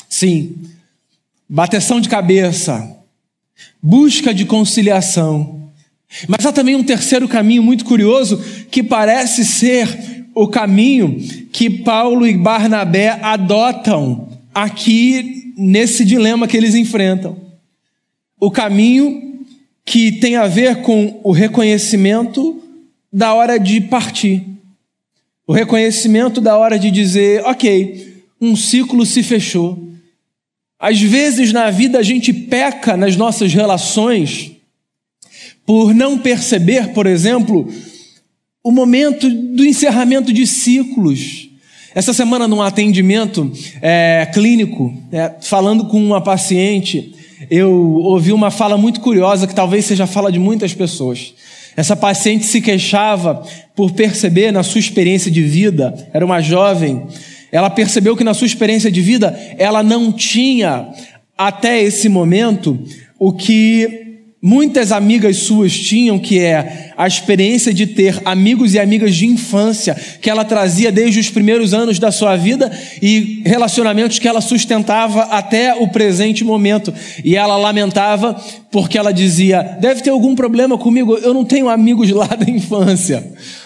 Sim, 0.07 0.55
bateção 1.47 1.99
de 1.99 2.09
cabeça, 2.09 2.97
busca 3.81 4.33
de 4.33 4.45
conciliação. 4.45 5.69
Mas 6.27 6.45
há 6.45 6.51
também 6.51 6.75
um 6.75 6.83
terceiro 6.83 7.27
caminho 7.27 7.63
muito 7.63 7.85
curioso 7.85 8.37
que 8.71 8.81
parece 8.81 9.45
ser 9.45 10.25
o 10.33 10.47
caminho 10.47 11.19
que 11.51 11.69
Paulo 11.69 12.25
e 12.27 12.35
Barnabé 12.35 13.19
adotam 13.21 14.29
aqui 14.53 15.53
nesse 15.57 16.05
dilema 16.05 16.47
que 16.47 16.57
eles 16.57 16.75
enfrentam. 16.75 17.37
O 18.39 18.49
caminho 18.49 19.29
que 19.85 20.11
tem 20.11 20.35
a 20.35 20.47
ver 20.47 20.81
com 20.81 21.19
o 21.23 21.31
reconhecimento 21.31 22.61
da 23.11 23.33
hora 23.33 23.59
de 23.59 23.81
partir. 23.81 24.45
O 25.49 25.51
reconhecimento 25.51 26.39
da 26.39 26.55
hora 26.55 26.77
de 26.77 26.91
dizer, 26.91 27.43
ok, 27.43 28.23
um 28.39 28.55
ciclo 28.55 29.03
se 29.03 29.23
fechou. 29.23 29.89
Às 30.79 31.01
vezes 31.01 31.51
na 31.51 31.71
vida 31.71 31.97
a 31.97 32.03
gente 32.03 32.31
peca 32.31 32.95
nas 32.95 33.15
nossas 33.15 33.51
relações 33.51 34.51
por 35.65 35.91
não 35.91 36.19
perceber, 36.19 36.89
por 36.89 37.07
exemplo, 37.07 37.67
o 38.63 38.69
momento 38.69 39.27
do 39.27 39.65
encerramento 39.65 40.31
de 40.31 40.45
ciclos. 40.45 41.49
Essa 41.95 42.13
semana, 42.13 42.47
num 42.47 42.61
atendimento 42.61 43.51
é, 43.81 44.29
clínico, 44.31 44.95
é, 45.11 45.33
falando 45.41 45.87
com 45.87 45.97
uma 45.99 46.21
paciente, 46.21 47.11
eu 47.49 47.71
ouvi 47.71 48.31
uma 48.31 48.51
fala 48.51 48.77
muito 48.77 48.99
curiosa 48.99 49.47
que 49.47 49.55
talvez 49.55 49.85
seja 49.85 50.03
a 50.03 50.07
fala 50.07 50.31
de 50.31 50.37
muitas 50.37 50.75
pessoas. 50.75 51.33
Essa 51.79 51.95
paciente 51.95 52.45
se 52.45 52.59
queixava 52.59 53.41
por 53.73 53.93
perceber 53.93 54.51
na 54.51 54.63
sua 54.63 54.79
experiência 54.79 55.31
de 55.31 55.41
vida, 55.41 55.95
era 56.11 56.25
uma 56.25 56.41
jovem, 56.41 57.07
ela 57.53 57.69
percebeu 57.69 58.17
que 58.17 58.23
na 58.25 58.33
sua 58.33 58.47
experiência 58.47 58.91
de 58.91 58.99
vida 58.99 59.33
ela 59.57 59.81
não 59.81 60.11
tinha 60.11 60.89
até 61.37 61.81
esse 61.81 62.09
momento 62.09 62.77
o 63.17 63.31
que 63.31 64.08
muitas 64.41 64.91
amigas 64.91 65.37
suas 65.37 65.77
tinham, 65.77 66.17
que 66.17 66.39
é 66.39 66.93
a 66.97 67.05
experiência 67.05 67.73
de 67.73 67.87
ter 67.87 68.21
amigos 68.23 68.73
e 68.73 68.79
amigas 68.79 69.15
de 69.15 69.25
infância 69.25 69.95
que 70.21 70.29
ela 70.29 70.45
trazia 70.45 70.91
desde 70.91 71.19
os 71.19 71.29
primeiros 71.29 71.73
anos 71.73 71.99
da 71.99 72.11
sua 72.11 72.35
vida 72.37 72.71
e 73.01 73.41
relacionamentos 73.45 74.17
que 74.17 74.27
ela 74.27 74.41
sustentava 74.41 75.23
até 75.23 75.75
o 75.75 75.89
presente 75.89 76.43
momento. 76.43 76.93
E 77.23 77.35
ela 77.35 77.57
lamentava 77.57 78.33
porque 78.71 78.97
ela 78.97 79.11
dizia: 79.11 79.77
deve 79.79 80.01
ter 80.01 80.09
algum 80.09 80.35
problema 80.35 80.77
comigo, 80.77 81.15
eu 81.17 81.33
não 81.33 81.43
tenho 81.43 81.67
amigos 81.67 82.09
lá 82.09 82.27
da 82.27 82.49
infância. 82.49 83.23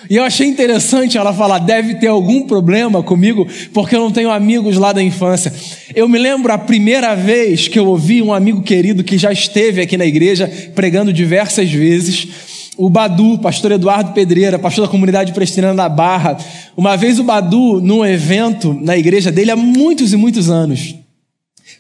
E 0.09 0.15
eu 0.15 0.23
achei 0.23 0.47
interessante 0.47 1.17
ela 1.17 1.33
falar: 1.33 1.59
deve 1.59 1.95
ter 1.95 2.07
algum 2.07 2.45
problema 2.45 3.01
comigo 3.01 3.47
porque 3.73 3.95
eu 3.95 3.99
não 3.99 4.11
tenho 4.11 4.31
amigos 4.31 4.77
lá 4.77 4.91
da 4.91 5.01
infância. 5.01 5.53
Eu 5.95 6.07
me 6.07 6.17
lembro 6.17 6.51
a 6.51 6.57
primeira 6.57 7.15
vez 7.15 7.67
que 7.67 7.79
eu 7.79 7.87
ouvi 7.87 8.21
um 8.21 8.33
amigo 8.33 8.61
querido 8.61 9.03
que 9.03 9.17
já 9.17 9.31
esteve 9.31 9.81
aqui 9.81 9.97
na 9.97 10.05
igreja 10.05 10.51
pregando 10.75 11.13
diversas 11.13 11.71
vezes. 11.71 12.27
O 12.75 12.89
Badu, 12.89 13.37
pastor 13.37 13.71
Eduardo 13.73 14.13
Pedreira, 14.13 14.57
pastor 14.57 14.85
da 14.85 14.91
comunidade 14.91 15.31
presbiteriana 15.31 15.75
da 15.75 15.87
Barra. 15.87 16.37
Uma 16.75 16.97
vez 16.97 17.19
o 17.19 17.23
Badu, 17.23 17.79
num 17.79 18.03
evento 18.03 18.73
na 18.73 18.97
igreja 18.97 19.31
dele 19.31 19.51
há 19.51 19.55
muitos 19.55 20.11
e 20.11 20.17
muitos 20.17 20.49
anos, 20.49 20.95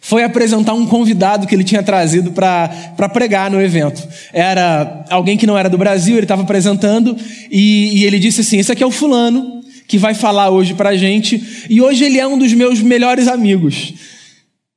foi 0.05 0.21
apresentar 0.21 0.73
um 0.73 0.85
convidado 0.85 1.47
que 1.47 1.55
ele 1.55 1.63
tinha 1.63 1.81
trazido 1.81 2.33
para 2.33 3.07
pregar 3.13 3.49
no 3.49 3.61
evento. 3.61 4.05
Era 4.33 5.05
alguém 5.09 5.37
que 5.37 5.47
não 5.47 5.57
era 5.57 5.69
do 5.69 5.77
Brasil, 5.77 6.17
ele 6.17 6.25
estava 6.25 6.41
apresentando 6.41 7.15
e, 7.49 7.99
e, 7.99 8.03
ele 8.03 8.19
disse 8.19 8.41
assim: 8.41 8.59
Esse 8.59 8.69
aqui 8.69 8.83
é 8.83 8.85
o 8.85 8.91
Fulano 8.91 9.61
que 9.87 9.97
vai 9.97 10.13
falar 10.13 10.49
hoje 10.49 10.73
para 10.73 10.89
a 10.89 10.97
gente 10.97 11.41
e 11.69 11.81
hoje 11.81 12.03
ele 12.03 12.19
é 12.19 12.27
um 12.27 12.37
dos 12.37 12.51
meus 12.53 12.81
melhores 12.81 13.29
amigos. 13.29 13.93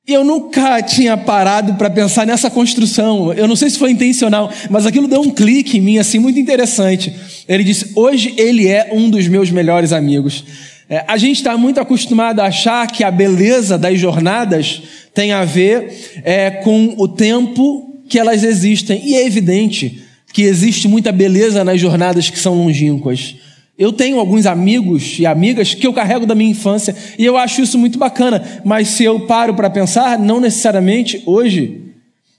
E 0.07 0.13
eu 0.13 0.23
nunca 0.23 0.81
tinha 0.81 1.17
parado 1.17 1.75
para 1.75 1.91
pensar 1.91 2.25
nessa 2.25 2.49
construção. 2.49 3.33
Eu 3.33 3.49
não 3.49 3.57
sei 3.57 3.69
se 3.69 3.81
foi 3.81 3.91
intencional, 3.91 4.53
mas 4.71 4.87
aquilo 4.87 5.09
deu 5.09 5.21
um 5.21 5.31
clique 5.31 5.79
em 5.79 5.81
mim 5.81 5.99
assim 5.99 6.21
muito 6.21 6.39
interessante. 6.39 7.13
Ele 7.49 7.65
disse: 7.65 7.91
Hoje 7.97 8.33
ele 8.39 8.69
é 8.69 8.91
um 8.93 9.11
dos 9.11 9.27
meus 9.27 9.51
melhores 9.51 9.93
amigos. 9.93 10.45
É, 10.89 11.05
a 11.09 11.17
gente 11.17 11.39
está 11.39 11.57
muito 11.59 11.81
acostumado 11.81 12.39
a 12.39 12.45
achar 12.45 12.87
que 12.87 13.03
a 13.03 13.11
beleza 13.11 13.77
das 13.77 13.99
jornadas 13.99 14.83
tem 15.17 15.33
a 15.33 15.47
ver 15.47 16.21
é, 16.23 16.51
com 16.51 16.95
o 16.99 17.09
tempo 17.09 18.03
que 18.07 18.19
elas 18.19 18.45
existem. 18.45 19.01
E 19.03 19.15
é 19.15 19.27
evidente 19.27 20.03
que 20.31 20.43
existe 20.43 20.87
muita 20.87 21.11
beleza 21.11 21.65
nas 21.65 21.81
jornadas 21.81 22.29
que 22.29 22.39
são 22.39 22.55
longínquas. 22.55 23.37
Eu 23.79 23.95
tenho 23.95 24.21
alguns 24.21 24.45
amigos 24.45 25.19
e 25.19 25.25
amigas 25.25 25.75
que 25.75 25.87
eu 25.87 25.93
carrego 25.95 26.27
da 26.27 26.35
minha 26.35 26.51
infância 26.51 26.95
e 27.19 27.25
eu 27.25 27.39
acho 27.39 27.63
isso 27.63 27.79
muito 27.79 27.99
bacana, 27.99 28.61
mas 28.63 28.89
se 28.89 29.05
eu 29.05 29.21
paro 29.21 29.55
para 29.55 29.71
pensar, 29.71 30.19
não 30.19 30.39
necessariamente 30.39 31.23
hoje 31.25 31.81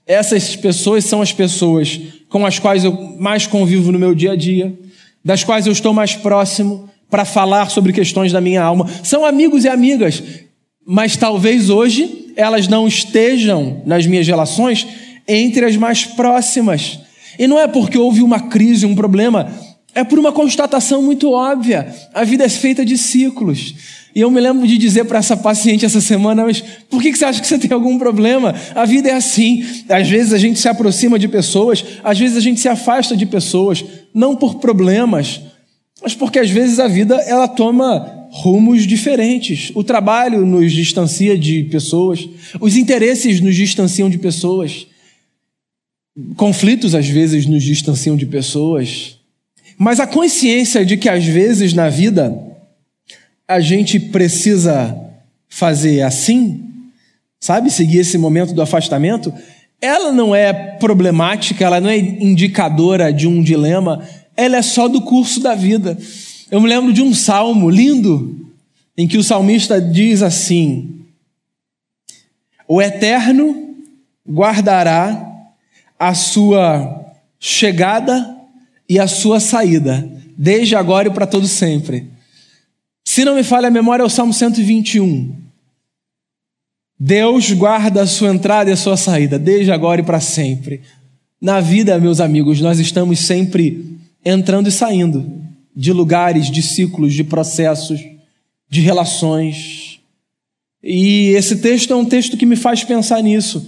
essas 0.06 0.56
pessoas 0.56 1.04
são 1.04 1.22
as 1.22 1.34
pessoas 1.34 2.00
com 2.30 2.46
as 2.46 2.60
quais 2.60 2.84
eu 2.84 2.94
mais 3.20 3.48
convivo 3.48 3.92
no 3.92 4.00
meu 4.00 4.13
dia 4.13 4.34
a 4.34 4.36
dia, 4.36 4.78
das 5.26 5.44
quais 5.44 5.66
eu 5.66 5.74
estou 5.74 5.94
mais 5.94 6.16
próximo 6.16 6.88
para 7.10 7.26
falar 7.26 7.72
sobre 7.72 7.92
questões 7.92 8.32
da 8.32 8.40
minha 8.40 8.62
alma. 8.62 8.88
São 9.04 9.26
amigos 9.26 9.63
e 9.63 9.68
amigas, 9.68 10.24
mas 10.86 11.18
talvez 11.18 11.70
hoje 11.70 12.27
elas 12.38 12.67
não 12.67 12.88
estejam 12.88 13.82
nas 13.84 14.06
minhas 14.06 14.28
relações 14.28 14.88
entre 15.28 15.65
as 15.65 15.76
mais 15.76 16.06
próximas. 16.06 17.00
E 17.38 17.47
não 17.47 17.60
é 17.60 17.67
porque 17.67 17.97
houve 17.97 18.21
uma 18.21 18.39
crise, 18.39 18.86
um 18.86 18.95
problema, 18.95 19.52
é 19.93 20.04
por 20.04 20.19
uma 20.19 20.32
constatação 20.32 21.02
muito 21.02 21.32
óbvia. 21.32 21.93
A 22.13 22.23
vida 22.23 22.45
é 22.45 22.50
feita 22.50 22.86
de 22.86 22.95
ciclos. 22.95 23.73
E 24.15 24.21
eu 24.21 24.30
me 24.30 24.39
lembro 24.39 24.67
de 24.67 24.78
dizer 24.78 25.06
para 25.06 25.19
essa 25.19 25.36
paciente 25.36 25.86
essa 25.86 26.00
semana, 26.00 26.45
mas 26.45 26.63
por 26.89 27.02
que 27.02 27.13
você 27.15 27.26
acha 27.26 27.41
que 27.41 27.47
você 27.47 27.58
tem 27.58 27.71
algum 27.71 27.97
problema? 27.97 28.54
A 28.76 28.86
vida 28.86 29.10
é 29.10 29.13
assim. 29.13 29.65
Às 29.89 30.08
vezes 30.08 30.34
a 30.34 30.38
gente 30.38 30.60
se 30.60 30.69
aproxima 30.69 31.17
de 31.17 31.28
pessoas, 31.28 31.84
às 32.04 32.17
vezes 32.17 32.38
a 32.38 32.41
gente 32.41 32.60
se 32.60 32.69
afasta 32.69 33.17
de 33.17 33.26
pessoas, 33.26 33.84
não 34.13 34.36
por 34.36 34.56
problemas, 34.56 35.41
mas 36.02 36.13
porque 36.13 36.38
às 36.38 36.50
vezes 36.50 36.80
a 36.80 36.88
vida 36.88 37.15
ela 37.28 37.47
toma 37.47 38.17
rumos 38.41 38.86
diferentes. 38.86 39.71
O 39.73 39.84
trabalho 39.84 40.45
nos 40.45 40.71
distancia 40.71 41.38
de 41.38 41.63
pessoas, 41.63 42.28
os 42.60 42.76
interesses 42.76 43.41
nos 43.41 43.56
distanciam 43.56 44.10
de 44.10 44.17
pessoas, 44.17 44.88
conflitos 46.36 46.95
às 46.95 47.08
vezes 47.08 47.45
nos 47.45 47.63
distanciam 47.63 48.15
de 48.15 48.26
pessoas. 48.26 49.17
Mas 49.78 50.00
a 50.00 50.08
consciência 50.08 50.86
de 50.86 50.97
que 50.97 51.10
às 51.10 51.26
vezes 51.26 51.73
na 51.73 51.89
vida 51.89 52.36
a 53.47 53.60
gente 53.60 54.00
precisa 54.00 54.95
fazer 55.47 56.02
assim, 56.02 56.63
sabe, 57.39 57.71
seguir 57.71 58.00
esse 58.00 58.17
momento 58.17 58.54
do 58.54 58.62
afastamento, 58.62 59.34
ela 59.82 60.12
não 60.12 60.36
é 60.36 60.52
problemática, 60.52 61.63
ela 61.63 61.80
não 61.80 61.89
é 61.89 61.97
indicadora 61.97 63.13
de 63.13 63.28
um 63.28 63.41
dilema, 63.41 64.04
ela 64.36 64.58
é 64.58 64.62
só 64.62 64.88
do 64.88 65.02
curso 65.02 65.39
da 65.39 65.56
vida. 65.56 65.97
Eu 66.50 66.62
me 66.62 66.70
lembro 66.70 66.94
de 66.94 67.02
um 67.02 67.14
salmo 67.14 67.70
lindo 67.70 68.48
em 68.98 69.08
que 69.08 69.18
o 69.18 69.24
salmista 69.24 69.82
diz 69.82 70.22
assim: 70.22 71.02
O 72.68 72.82
Eterno 72.82 73.76
guardará 74.28 75.26
a 76.00 76.14
sua 76.14 77.14
chegada 77.40 78.36
e 78.88 78.98
a 78.98 79.08
sua 79.08 79.40
saída, 79.42 80.10
desde 80.38 80.76
agora 80.76 81.10
e 81.10 81.14
para 81.14 81.28
todo 81.28 81.48
sempre. 81.48 82.08
Se 83.04 83.26
não 83.26 83.36
me 83.36 83.44
falha 83.44 83.68
a 83.68 83.72
memória, 83.72 84.04
é 84.04 84.06
o 84.06 84.10
Salmo 84.10 84.34
121. 84.34 85.36
Deus 87.00 87.52
guarda 87.52 88.02
a 88.02 88.08
sua 88.08 88.30
entrada 88.30 88.70
e 88.70 88.74
a 88.74 88.78
sua 88.78 88.96
saída, 88.96 89.38
desde 89.38 89.72
agora 89.72 90.02
e 90.02 90.04
para 90.04 90.20
sempre. 90.20 90.82
Na 91.40 91.60
vida, 91.60 92.00
meus 92.00 92.20
amigos, 92.20 92.62
nós 92.62 92.80
estamos 92.80 93.20
sempre 93.20 93.98
entrando 94.26 94.68
e 94.68 94.72
saindo 94.72 95.47
de 95.78 95.94
lugares, 95.94 96.50
de 96.50 96.63
ciclos, 96.63 97.13
de 97.13 97.24
processos, 97.24 98.04
de 98.68 98.82
relações. 98.82 100.00
E 100.84 101.30
esse 101.36 101.58
texto 101.58 101.94
é 101.94 101.96
um 101.96 102.04
texto 102.04 102.36
que 102.36 102.48
me 102.48 102.56
faz 102.56 102.84
pensar 102.84 103.22
nisso. 103.22 103.63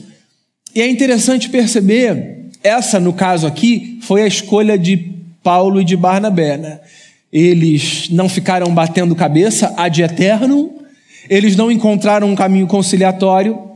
E 0.74 0.82
é 0.82 0.90
interessante 0.90 1.50
perceber, 1.50 2.48
essa 2.64 3.00
no 3.00 3.14
caso 3.14 3.46
aqui, 3.46 4.00
foi 4.02 4.24
a 4.24 4.28
escolha 4.28 4.76
de 4.76 4.98
Paulo 5.44 5.80
e 5.80 5.86
de 5.86 5.96
Barnabé. 5.96 6.58
Né? 6.58 6.80
Eles 7.32 8.10
não 8.10 8.28
ficaram 8.28 8.74
batendo 8.74 9.16
cabeça 9.16 9.72
ad 9.78 10.02
eterno, 10.02 10.74
eles 11.30 11.56
não 11.56 11.72
encontraram 11.72 12.28
um 12.28 12.36
caminho 12.36 12.66
conciliatório, 12.66 13.70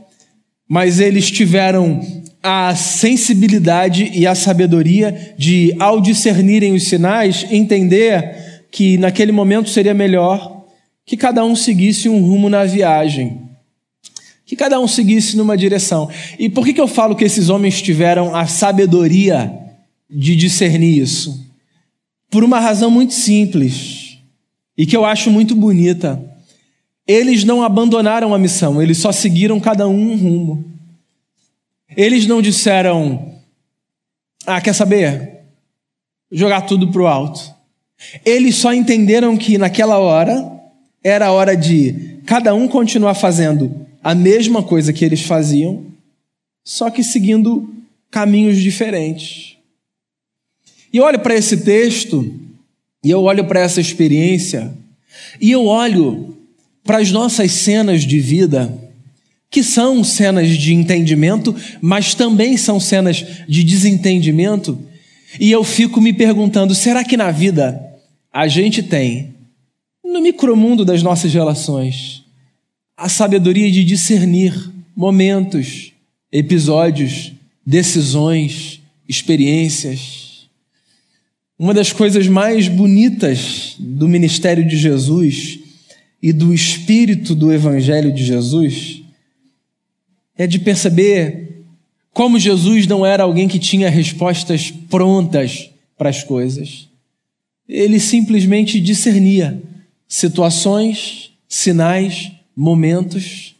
mas 0.68 0.98
eles 0.98 1.30
tiveram 1.30 2.00
a 2.44 2.74
sensibilidade 2.76 4.10
e 4.14 4.26
a 4.26 4.34
sabedoria 4.34 5.34
de, 5.36 5.74
ao 5.80 6.00
discernirem 6.00 6.74
os 6.74 6.84
sinais, 6.84 7.46
entender 7.50 8.66
que 8.70 8.98
naquele 8.98 9.32
momento 9.32 9.70
seria 9.70 9.94
melhor 9.94 10.64
que 11.06 11.16
cada 11.16 11.44
um 11.44 11.56
seguisse 11.56 12.08
um 12.08 12.20
rumo 12.20 12.48
na 12.48 12.64
viagem, 12.64 13.40
que 14.44 14.54
cada 14.54 14.78
um 14.78 14.86
seguisse 14.86 15.36
numa 15.36 15.56
direção. 15.56 16.08
E 16.38 16.48
por 16.48 16.64
que, 16.64 16.74
que 16.74 16.80
eu 16.80 16.86
falo 16.86 17.16
que 17.16 17.24
esses 17.24 17.48
homens 17.48 17.80
tiveram 17.80 18.36
a 18.36 18.46
sabedoria 18.46 19.52
de 20.08 20.36
discernir 20.36 20.98
isso? 20.98 21.44
por 22.34 22.42
uma 22.42 22.58
razão 22.58 22.90
muito 22.90 23.14
simples 23.14 24.18
e 24.76 24.84
que 24.84 24.96
eu 24.96 25.04
acho 25.04 25.30
muito 25.30 25.54
bonita. 25.54 26.20
Eles 27.06 27.44
não 27.44 27.62
abandonaram 27.62 28.34
a 28.34 28.38
missão, 28.40 28.82
eles 28.82 28.98
só 28.98 29.12
seguiram 29.12 29.60
cada 29.60 29.86
um 29.86 30.10
um 30.10 30.16
rumo. 30.16 30.64
Eles 31.96 32.26
não 32.26 32.42
disseram, 32.42 33.40
ah, 34.46 34.60
quer 34.60 34.74
saber? 34.74 35.40
Jogar 36.30 36.62
tudo 36.62 36.90
para 36.90 37.02
o 37.02 37.06
alto. 37.06 37.54
Eles 38.24 38.56
só 38.56 38.72
entenderam 38.72 39.36
que 39.36 39.58
naquela 39.58 39.98
hora 39.98 40.50
era 41.02 41.26
a 41.26 41.32
hora 41.32 41.56
de 41.56 42.20
cada 42.26 42.54
um 42.54 42.66
continuar 42.66 43.14
fazendo 43.14 43.86
a 44.02 44.14
mesma 44.14 44.62
coisa 44.62 44.92
que 44.92 45.04
eles 45.04 45.22
faziam, 45.22 45.86
só 46.64 46.90
que 46.90 47.02
seguindo 47.02 47.72
caminhos 48.10 48.58
diferentes. 48.58 49.56
E 50.92 50.98
eu 50.98 51.04
olho 51.04 51.18
para 51.20 51.34
esse 51.34 51.58
texto, 51.58 52.34
e 53.02 53.10
eu 53.10 53.22
olho 53.22 53.46
para 53.46 53.60
essa 53.60 53.80
experiência, 53.80 54.72
e 55.40 55.50
eu 55.50 55.66
olho 55.66 56.36
para 56.84 56.98
as 56.98 57.10
nossas 57.10 57.50
cenas 57.52 58.02
de 58.02 58.20
vida, 58.20 58.72
que 59.54 59.62
são 59.62 60.02
cenas 60.02 60.48
de 60.48 60.74
entendimento, 60.74 61.54
mas 61.80 62.12
também 62.12 62.56
são 62.56 62.80
cenas 62.80 63.24
de 63.48 63.62
desentendimento, 63.62 64.76
e 65.38 65.48
eu 65.48 65.62
fico 65.62 66.00
me 66.00 66.12
perguntando: 66.12 66.74
será 66.74 67.04
que 67.04 67.16
na 67.16 67.30
vida 67.30 67.80
a 68.32 68.48
gente 68.48 68.82
tem, 68.82 69.32
no 70.04 70.20
micromundo 70.20 70.84
das 70.84 71.04
nossas 71.04 71.32
relações, 71.32 72.24
a 72.96 73.08
sabedoria 73.08 73.70
de 73.70 73.84
discernir 73.84 74.52
momentos, 74.96 75.92
episódios, 76.32 77.30
decisões, 77.64 78.80
experiências? 79.08 80.48
Uma 81.56 81.72
das 81.72 81.92
coisas 81.92 82.26
mais 82.26 82.66
bonitas 82.66 83.76
do 83.78 84.08
ministério 84.08 84.66
de 84.66 84.76
Jesus 84.76 85.60
e 86.20 86.32
do 86.32 86.52
espírito 86.52 87.36
do 87.36 87.52
evangelho 87.52 88.12
de 88.12 88.24
Jesus 88.24 89.03
é 90.36 90.46
de 90.46 90.58
perceber 90.58 91.64
como 92.12 92.38
Jesus 92.38 92.86
não 92.86 93.04
era 93.04 93.24
alguém 93.24 93.48
que 93.48 93.58
tinha 93.58 93.90
respostas 93.90 94.70
prontas 94.70 95.70
para 95.96 96.08
as 96.08 96.22
coisas. 96.22 96.88
Ele 97.68 97.98
simplesmente 97.98 98.80
discernia 98.80 99.60
situações, 100.06 101.32
sinais, 101.48 102.30
momentos 102.54 103.54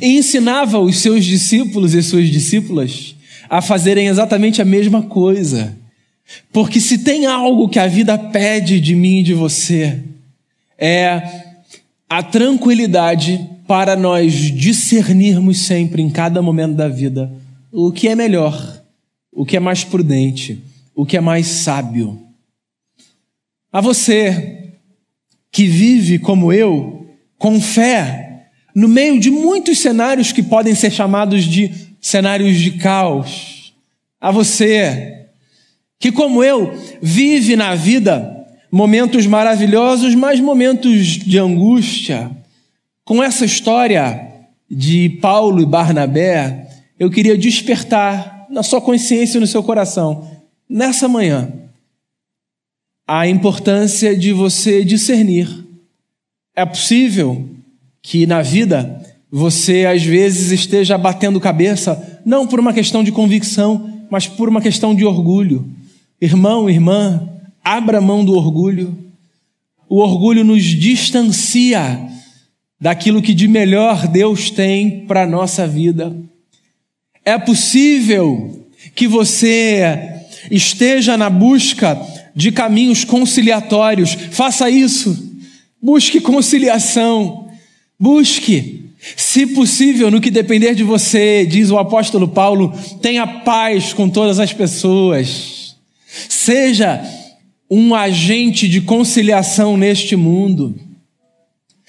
e 0.00 0.16
ensinava 0.16 0.78
os 0.78 0.98
seus 0.98 1.24
discípulos 1.24 1.94
e 1.94 2.02
suas 2.02 2.28
discípulas 2.28 3.14
a 3.48 3.60
fazerem 3.60 4.08
exatamente 4.08 4.62
a 4.62 4.64
mesma 4.64 5.02
coisa. 5.02 5.76
Porque 6.52 6.80
se 6.80 6.98
tem 6.98 7.26
algo 7.26 7.68
que 7.68 7.78
a 7.78 7.86
vida 7.86 8.16
pede 8.16 8.80
de 8.80 8.94
mim 8.94 9.18
e 9.18 9.22
de 9.22 9.34
você, 9.34 10.00
é 10.78 11.22
a 12.08 12.22
tranquilidade 12.22 13.46
para 13.66 13.96
nós 13.96 14.32
discernirmos 14.32 15.66
sempre, 15.66 16.02
em 16.02 16.10
cada 16.10 16.42
momento 16.42 16.74
da 16.74 16.88
vida, 16.88 17.32
o 17.70 17.90
que 17.92 18.08
é 18.08 18.14
melhor, 18.14 18.82
o 19.30 19.44
que 19.44 19.56
é 19.56 19.60
mais 19.60 19.84
prudente, 19.84 20.62
o 20.94 21.06
que 21.06 21.16
é 21.16 21.20
mais 21.20 21.46
sábio. 21.46 22.20
A 23.72 23.80
você 23.80 24.72
que 25.50 25.66
vive 25.66 26.18
como 26.18 26.52
eu, 26.52 27.06
com 27.38 27.60
fé, 27.60 28.48
no 28.74 28.88
meio 28.88 29.20
de 29.20 29.30
muitos 29.30 29.78
cenários 29.78 30.32
que 30.32 30.42
podem 30.42 30.74
ser 30.74 30.90
chamados 30.90 31.44
de 31.44 31.70
cenários 32.00 32.58
de 32.58 32.72
caos. 32.72 33.74
A 34.20 34.30
você 34.30 35.26
que, 35.98 36.10
como 36.10 36.42
eu, 36.42 36.72
vive 37.00 37.54
na 37.54 37.74
vida 37.74 38.46
momentos 38.70 39.26
maravilhosos, 39.26 40.14
mas 40.14 40.40
momentos 40.40 41.06
de 41.18 41.38
angústia. 41.38 42.30
Com 43.04 43.20
essa 43.22 43.44
história 43.44 44.30
de 44.70 45.08
Paulo 45.20 45.60
e 45.60 45.66
Barnabé, 45.66 46.68
eu 46.98 47.10
queria 47.10 47.36
despertar 47.36 48.46
na 48.48 48.62
sua 48.62 48.80
consciência 48.80 49.38
e 49.38 49.40
no 49.40 49.46
seu 49.46 49.62
coração, 49.62 50.30
nessa 50.68 51.08
manhã, 51.08 51.52
a 53.06 53.26
importância 53.26 54.16
de 54.16 54.32
você 54.32 54.84
discernir. 54.84 55.48
É 56.54 56.64
possível 56.64 57.48
que 58.00 58.24
na 58.24 58.40
vida 58.40 59.02
você 59.30 59.84
às 59.84 60.04
vezes 60.04 60.52
esteja 60.52 60.96
batendo 60.96 61.40
cabeça, 61.40 62.20
não 62.24 62.46
por 62.46 62.60
uma 62.60 62.72
questão 62.72 63.02
de 63.02 63.10
convicção, 63.10 64.06
mas 64.08 64.28
por 64.28 64.48
uma 64.48 64.60
questão 64.60 64.94
de 64.94 65.04
orgulho. 65.04 65.68
Irmão, 66.20 66.70
irmã, 66.70 67.28
abra 67.64 68.00
mão 68.00 68.24
do 68.24 68.34
orgulho. 68.34 68.96
O 69.88 69.98
orgulho 69.98 70.44
nos 70.44 70.62
distancia 70.62 72.12
daquilo 72.82 73.22
que 73.22 73.32
de 73.32 73.46
melhor 73.46 74.08
Deus 74.08 74.50
tem 74.50 75.06
para 75.06 75.22
a 75.22 75.26
nossa 75.26 75.68
vida. 75.68 76.12
É 77.24 77.38
possível 77.38 78.66
que 78.92 79.06
você 79.06 80.18
esteja 80.50 81.16
na 81.16 81.30
busca 81.30 81.96
de 82.34 82.50
caminhos 82.50 83.04
conciliatórios. 83.04 84.14
Faça 84.32 84.68
isso. 84.68 85.30
Busque 85.80 86.20
conciliação. 86.20 87.46
Busque. 88.00 88.90
Se 89.16 89.46
possível, 89.46 90.10
no 90.10 90.20
que 90.20 90.30
depender 90.30 90.74
de 90.74 90.82
você, 90.82 91.46
diz 91.46 91.70
o 91.70 91.78
apóstolo 91.78 92.26
Paulo, 92.26 92.76
tenha 93.00 93.24
paz 93.28 93.92
com 93.92 94.08
todas 94.08 94.40
as 94.40 94.52
pessoas. 94.52 95.76
Seja 96.28 97.00
um 97.70 97.94
agente 97.94 98.68
de 98.68 98.80
conciliação 98.80 99.76
neste 99.76 100.16
mundo. 100.16 100.91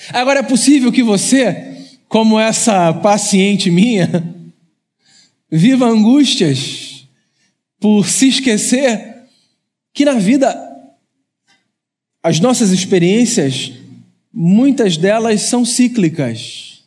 Agora 0.10 0.40
é 0.40 0.44
possível 0.44 0.92
que 0.92 1.04
você, 1.04 1.98
como 2.08 2.40
essa 2.40 2.94
paciente 2.94 3.70
minha, 3.70 4.10
viva 5.50 5.86
angústias 5.86 7.08
por 7.80 8.08
se 8.08 8.30
esquecer 8.30 9.24
que 9.94 10.06
na 10.06 10.14
vida 10.16 10.58
as 12.24 12.40
nossas 12.40 12.72
experiências, 12.72 13.74
muitas 14.32 14.96
delas 14.98 15.42
são 15.42 15.66
cíclicas. 15.66 16.84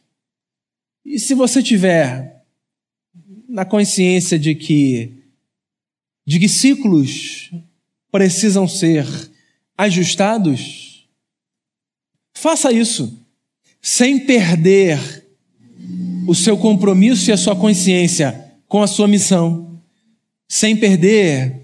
E 1.04 1.18
se 1.18 1.34
você 1.34 1.62
tiver 1.62 2.42
na 3.48 3.64
consciência 3.64 4.38
de 4.38 4.54
que 4.54 5.12
de 6.26 6.40
que 6.40 6.48
ciclos 6.48 7.52
precisam 8.10 8.66
ser 8.66 9.06
ajustados, 9.78 10.85
faça 12.36 12.70
isso 12.70 13.18
sem 13.80 14.20
perder 14.20 15.24
o 16.28 16.34
seu 16.34 16.56
compromisso 16.58 17.30
e 17.30 17.32
a 17.32 17.36
sua 17.36 17.56
consciência 17.56 18.52
com 18.68 18.82
a 18.82 18.86
sua 18.86 19.08
missão, 19.08 19.80
sem 20.48 20.76
perder 20.76 21.62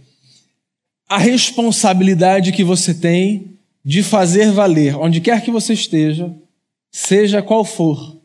a 1.09 1.19
responsabilidade 1.19 2.53
que 2.53 2.65
você 2.65 2.95
tem 2.95 3.59
de 3.85 4.03
fazer 4.03 4.51
valer, 4.51 4.97
onde 4.97 5.21
quer 5.21 5.43
que 5.43 5.51
você 5.51 5.75
esteja, 5.75 6.33
seja 6.91 7.43
qual 7.43 7.65
for 7.65 8.17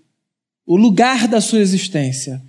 o 0.66 0.78
lugar 0.78 1.28
da 1.28 1.42
sua 1.42 1.60
existência, 1.60 2.42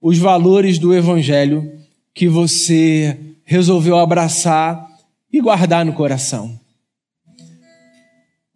os 0.00 0.18
valores 0.18 0.78
do 0.78 0.94
Evangelho 0.94 1.78
que 2.12 2.28
você 2.28 3.16
resolveu 3.44 3.98
abraçar 3.98 4.88
e 5.32 5.40
guardar 5.40 5.84
no 5.84 5.92
coração. 5.92 6.58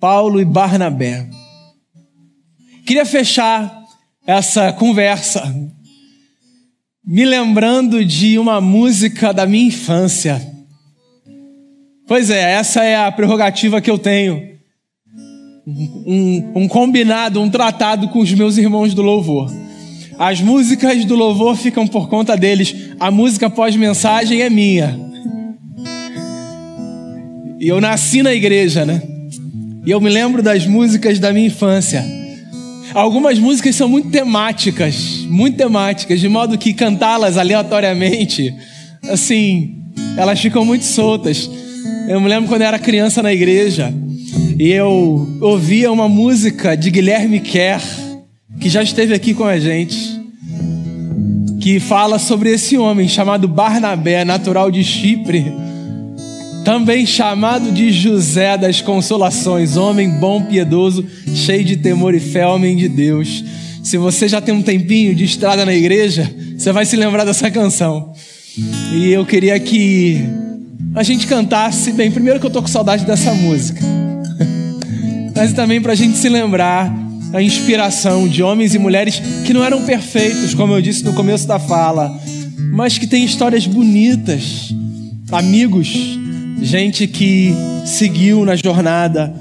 Paulo 0.01 0.41
e 0.41 0.45
Barnabé. 0.45 1.29
Queria 2.87 3.05
fechar 3.05 3.83
essa 4.27 4.73
conversa 4.73 5.43
me 7.11 7.25
lembrando 7.25 8.05
de 8.05 8.39
uma 8.39 8.61
música 8.61 9.33
da 9.33 9.47
minha 9.47 9.69
infância. 9.69 10.43
Pois 12.07 12.29
é, 12.29 12.53
essa 12.53 12.85
é 12.85 12.97
a 12.97 13.11
prerrogativa 13.11 13.81
que 13.81 13.91
eu 13.91 13.99
tenho. 13.99 14.47
Um, 15.67 16.53
um, 16.55 16.69
combinado, 16.69 17.41
um 17.41 17.49
tratado 17.49 18.09
com 18.09 18.19
os 18.19 18.31
meus 18.35 18.59
irmãos 18.59 18.93
do 18.93 19.01
louvor. 19.01 19.51
As 20.19 20.43
músicas 20.43 21.03
do 21.07 21.15
louvor 21.15 21.57
ficam 21.57 21.87
por 21.87 22.11
conta 22.11 22.37
deles, 22.37 22.75
a 23.01 23.11
música 23.11 23.49
pós-mensagem 23.49 24.43
é 24.43 24.51
minha. 24.51 24.99
E 27.59 27.69
eu 27.69 27.81
nasci 27.81 28.23
na 28.23 28.35
igreja, 28.35 28.85
né? 28.85 29.01
E 29.89 29.91
eu 29.91 30.03
me 30.03 30.11
lembro 30.11 30.43
das 30.43 30.67
músicas 30.67 31.19
da 31.19 31.33
minha 31.33 31.47
infância. 31.47 32.05
Algumas 32.93 33.39
músicas 33.39 33.75
são 33.75 33.89
muito 33.89 34.11
temáticas, 34.11 35.25
muito 35.27 35.57
temáticas, 35.57 36.21
de 36.21 36.29
modo 36.29 36.59
que 36.59 36.75
cantá-las 36.75 37.39
aleatoriamente, 37.39 38.55
assim, 39.05 39.79
elas 40.15 40.39
ficam 40.39 40.63
muito 40.63 40.85
soltas. 40.85 41.51
Eu 42.07 42.21
me 42.21 42.29
lembro 42.29 42.51
quando 42.51 42.61
eu 42.61 42.69
era 42.69 42.79
criança 42.79 43.23
na 43.23 43.33
igreja 43.33 43.91
e 44.59 44.69
eu 44.69 45.27
ouvia 45.41 45.91
uma 45.91 46.07
música 46.07 46.77
de 46.77 46.91
Guilherme 46.91 47.41
Kerr, 47.41 47.81
que 48.61 48.69
já 48.69 48.83
esteve 48.83 49.15
aqui 49.15 49.33
com 49.33 49.45
a 49.45 49.59
gente, 49.59 50.21
que 51.63 51.81
fala 51.81 52.19
sobre 52.19 52.51
esse 52.51 52.77
homem 52.77 53.09
chamado 53.09 53.49
Barnabé, 53.49 54.23
natural 54.23 54.71
de 54.71 54.85
Chipre 54.85 55.47
também 56.69 57.07
chamado 57.07 57.73
de 57.73 57.91
José 57.91 58.59
das 58.59 58.83
Consolações, 58.83 59.79
homem 59.79 60.11
bom, 60.21 60.43
piedoso, 60.43 61.03
cheio 61.35 61.65
de 61.65 61.79
temor 61.79 62.15
e 62.15 62.21
fé, 62.21 62.47
homem 62.47 62.77
de 62.77 62.91
Deus. 62.91 63.43
Se 63.83 63.97
você 63.97 64.29
já 64.29 64.39
tem 64.39 64.55
um 64.55 64.61
tempinho 64.61 65.15
de 65.15 65.25
estrada 65.25 65.65
na 65.65 65.73
igreja, 65.73 66.31
você 66.59 66.71
vai 66.71 66.85
se 66.85 66.95
lembrar 66.95 67.25
dessa 67.25 67.51
canção. 67.51 68.13
E 68.93 69.09
eu 69.09 69.25
queria 69.25 69.59
que 69.59 70.23
a 70.95 71.03
gente 71.03 71.27
cantasse, 71.27 71.91
bem, 71.93 72.11
primeiro 72.11 72.39
que 72.39 72.45
eu 72.45 72.51
tô 72.51 72.61
com 72.61 72.69
saudade 72.69 73.07
dessa 73.07 73.33
música, 73.33 73.81
mas 75.35 75.55
também 75.55 75.81
para 75.81 75.93
a 75.93 75.97
gente 75.97 76.19
se 76.19 76.29
lembrar 76.29 76.95
a 77.33 77.41
inspiração 77.41 78.29
de 78.29 78.43
homens 78.43 78.75
e 78.75 78.79
mulheres 78.79 79.23
que 79.47 79.55
não 79.55 79.65
eram 79.65 79.87
perfeitos, 79.87 80.53
como 80.53 80.75
eu 80.75 80.83
disse 80.83 81.03
no 81.03 81.15
começo 81.15 81.49
da 81.49 81.59
fala, 81.59 82.15
mas 82.71 82.99
que 82.99 83.07
têm 83.07 83.25
histórias 83.25 83.67
bonitas, 83.67 84.75
amigos 85.33 86.18
gente 86.61 87.07
que 87.07 87.55
seguiu 87.85 88.45
na 88.45 88.57
jornada 88.57 89.33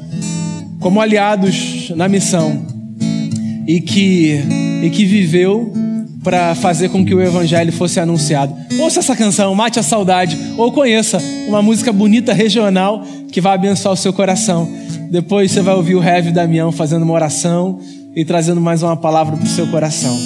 como 0.80 1.02
aliados 1.02 1.92
na 1.96 2.08
missão 2.08 2.66
e 3.68 3.82
que, 3.82 4.40
e 4.84 4.90
que 4.90 5.06
viveu 5.06 5.74
para 6.24 6.56
fazer 6.56 6.90
com 6.90 7.06
que 7.06 7.16
o 7.16 7.22
evangelho 7.22 7.72
fosse 7.72 8.00
anunciado. 8.00 8.54
Ouça 8.80 9.00
essa 9.00 9.16
canção, 9.16 9.56
mate 9.56 9.80
a 9.80 9.84
saudade, 9.84 10.38
ou 10.58 10.72
conheça 10.72 11.20
uma 11.48 11.62
música 11.62 11.92
bonita 11.94 12.34
regional 12.34 13.04
que 13.32 13.40
vai 13.40 13.56
abençoar 13.56 13.94
o 13.94 13.98
seu 13.98 14.12
coração. 14.12 14.70
Depois 15.10 15.52
você 15.52 15.62
vai 15.62 15.74
ouvir 15.74 15.96
o 15.96 16.04
Heavy 16.04 16.32
Damião 16.32 16.72
fazendo 16.72 17.04
uma 17.04 17.14
oração 17.14 17.80
e 18.16 18.26
trazendo 18.26 18.60
mais 18.60 18.84
uma 18.84 18.98
palavra 18.98 19.38
para 19.38 19.46
o 19.46 19.50
seu 19.50 19.68
coração. 19.68 20.18